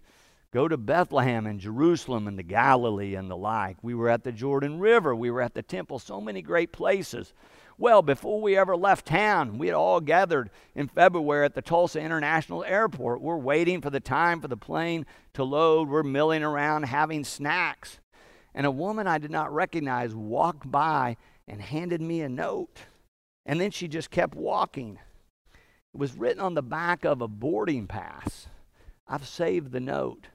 Go 0.51 0.67
to 0.67 0.77
Bethlehem 0.77 1.45
and 1.45 1.59
Jerusalem 1.59 2.27
and 2.27 2.39
the 2.39 2.43
Galilee 2.43 3.15
and 3.15 3.29
the 3.29 3.35
like. 3.35 3.77
We 3.81 3.93
were 3.93 4.09
at 4.09 4.23
the 4.23 4.31
Jordan 4.31 4.79
River. 4.79 5.13
We 5.13 5.29
were 5.29 5.41
at 5.41 5.53
the 5.53 5.63
temple. 5.63 5.99
So 5.99 6.21
many 6.21 6.41
great 6.41 6.71
places. 6.71 7.33
Well, 7.77 8.01
before 8.01 8.41
we 8.41 8.57
ever 8.57 8.77
left 8.77 9.05
town, 9.05 9.57
we 9.57 9.67
had 9.67 9.75
all 9.75 9.99
gathered 9.99 10.49
in 10.73 10.87
February 10.87 11.45
at 11.45 11.55
the 11.55 11.61
Tulsa 11.61 11.99
International 11.99 12.63
Airport. 12.63 13.21
We're 13.21 13.35
waiting 13.35 13.81
for 13.81 13.89
the 13.89 13.99
time 13.99 14.39
for 14.39 14.47
the 14.47 14.55
plane 14.55 15.05
to 15.33 15.43
load. 15.43 15.89
We're 15.89 16.03
milling 16.03 16.41
around 16.41 16.83
having 16.83 17.25
snacks. 17.25 17.99
And 18.53 18.65
a 18.65 18.71
woman 18.71 19.07
I 19.07 19.17
did 19.17 19.31
not 19.31 19.53
recognize 19.53 20.15
walked 20.15 20.71
by 20.71 21.17
and 21.49 21.61
handed 21.61 22.01
me 22.01 22.21
a 22.21 22.29
note. 22.29 22.79
And 23.45 23.59
then 23.59 23.71
she 23.71 23.89
just 23.89 24.09
kept 24.09 24.35
walking. 24.35 24.97
It 25.93 25.99
was 25.99 26.15
written 26.15 26.41
on 26.41 26.53
the 26.53 26.63
back 26.63 27.03
of 27.03 27.21
a 27.21 27.27
boarding 27.27 27.87
pass. 27.87 28.47
I've 29.05 29.27
saved 29.27 29.73
the 29.73 29.81
note. 29.81 30.27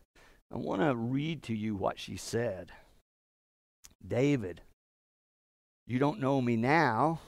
I 0.52 0.58
want 0.58 0.82
to 0.82 0.94
read 0.94 1.42
to 1.44 1.54
you 1.54 1.74
what 1.74 1.98
she 1.98 2.18
said. 2.18 2.72
David, 4.06 4.60
you 5.86 5.98
don't 5.98 6.20
know 6.20 6.40
me 6.40 6.56
now, 6.56 7.20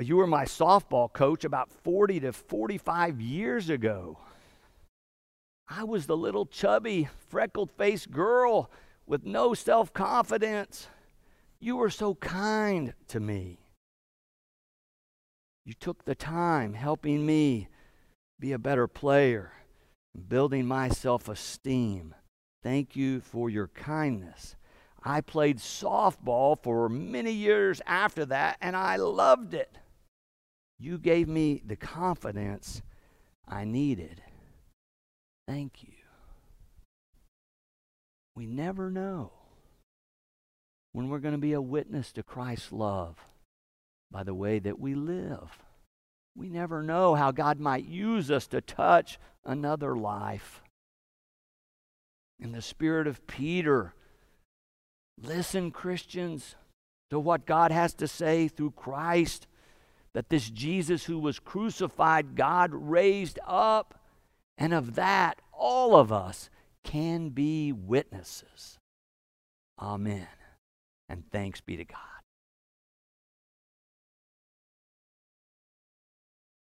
but 0.00 0.06
you 0.06 0.16
were 0.16 0.26
my 0.26 0.46
softball 0.46 1.12
coach 1.12 1.44
about 1.44 1.70
40 1.70 2.20
to 2.20 2.32
45 2.32 3.20
years 3.20 3.68
ago. 3.68 4.16
I 5.68 5.84
was 5.84 6.06
the 6.06 6.16
little 6.16 6.46
chubby, 6.46 7.10
freckled 7.28 7.70
faced 7.70 8.10
girl 8.10 8.70
with 9.04 9.26
no 9.26 9.52
self 9.52 9.92
confidence. 9.92 10.88
You 11.60 11.76
were 11.76 11.90
so 11.90 12.14
kind 12.14 12.94
to 13.08 13.20
me. 13.20 13.58
You 15.66 15.74
took 15.74 16.06
the 16.06 16.14
time 16.14 16.72
helping 16.72 17.26
me 17.26 17.68
be 18.38 18.52
a 18.52 18.58
better 18.58 18.88
player, 18.88 19.52
building 20.28 20.64
my 20.64 20.88
self 20.88 21.28
esteem. 21.28 22.14
Thank 22.62 22.96
you 22.96 23.20
for 23.20 23.50
your 23.50 23.68
kindness. 23.68 24.56
I 25.04 25.20
played 25.20 25.58
softball 25.58 26.56
for 26.58 26.88
many 26.88 27.32
years 27.32 27.82
after 27.86 28.24
that, 28.24 28.56
and 28.62 28.74
I 28.74 28.96
loved 28.96 29.52
it. 29.52 29.76
You 30.80 30.96
gave 30.96 31.28
me 31.28 31.62
the 31.64 31.76
confidence 31.76 32.80
I 33.46 33.64
needed. 33.64 34.22
Thank 35.46 35.82
you. 35.82 35.92
We 38.34 38.46
never 38.46 38.90
know 38.90 39.32
when 40.92 41.10
we're 41.10 41.18
going 41.18 41.34
to 41.34 41.38
be 41.38 41.52
a 41.52 41.60
witness 41.60 42.12
to 42.12 42.22
Christ's 42.22 42.72
love 42.72 43.16
by 44.10 44.22
the 44.22 44.32
way 44.32 44.58
that 44.58 44.80
we 44.80 44.94
live. 44.94 45.58
We 46.34 46.48
never 46.48 46.82
know 46.82 47.14
how 47.14 47.30
God 47.30 47.60
might 47.60 47.84
use 47.84 48.30
us 48.30 48.46
to 48.46 48.62
touch 48.62 49.18
another 49.44 49.94
life. 49.94 50.62
In 52.38 52.52
the 52.52 52.62
spirit 52.62 53.06
of 53.06 53.26
Peter, 53.26 53.92
listen, 55.20 55.72
Christians, 55.72 56.54
to 57.10 57.18
what 57.18 57.44
God 57.44 57.70
has 57.70 57.92
to 57.94 58.08
say 58.08 58.48
through 58.48 58.70
Christ 58.70 59.46
that 60.14 60.28
this 60.28 60.50
Jesus 60.50 61.04
who 61.04 61.18
was 61.18 61.38
crucified, 61.38 62.34
God 62.34 62.70
raised 62.72 63.38
up, 63.46 64.00
and 64.58 64.74
of 64.74 64.94
that, 64.96 65.40
all 65.52 65.96
of 65.96 66.12
us 66.12 66.50
can 66.82 67.30
be 67.30 67.72
witnesses. 67.72 68.78
Amen 69.78 70.26
and 71.08 71.24
thanks 71.30 71.60
be 71.60 71.76
to 71.76 71.84
God. 71.84 72.09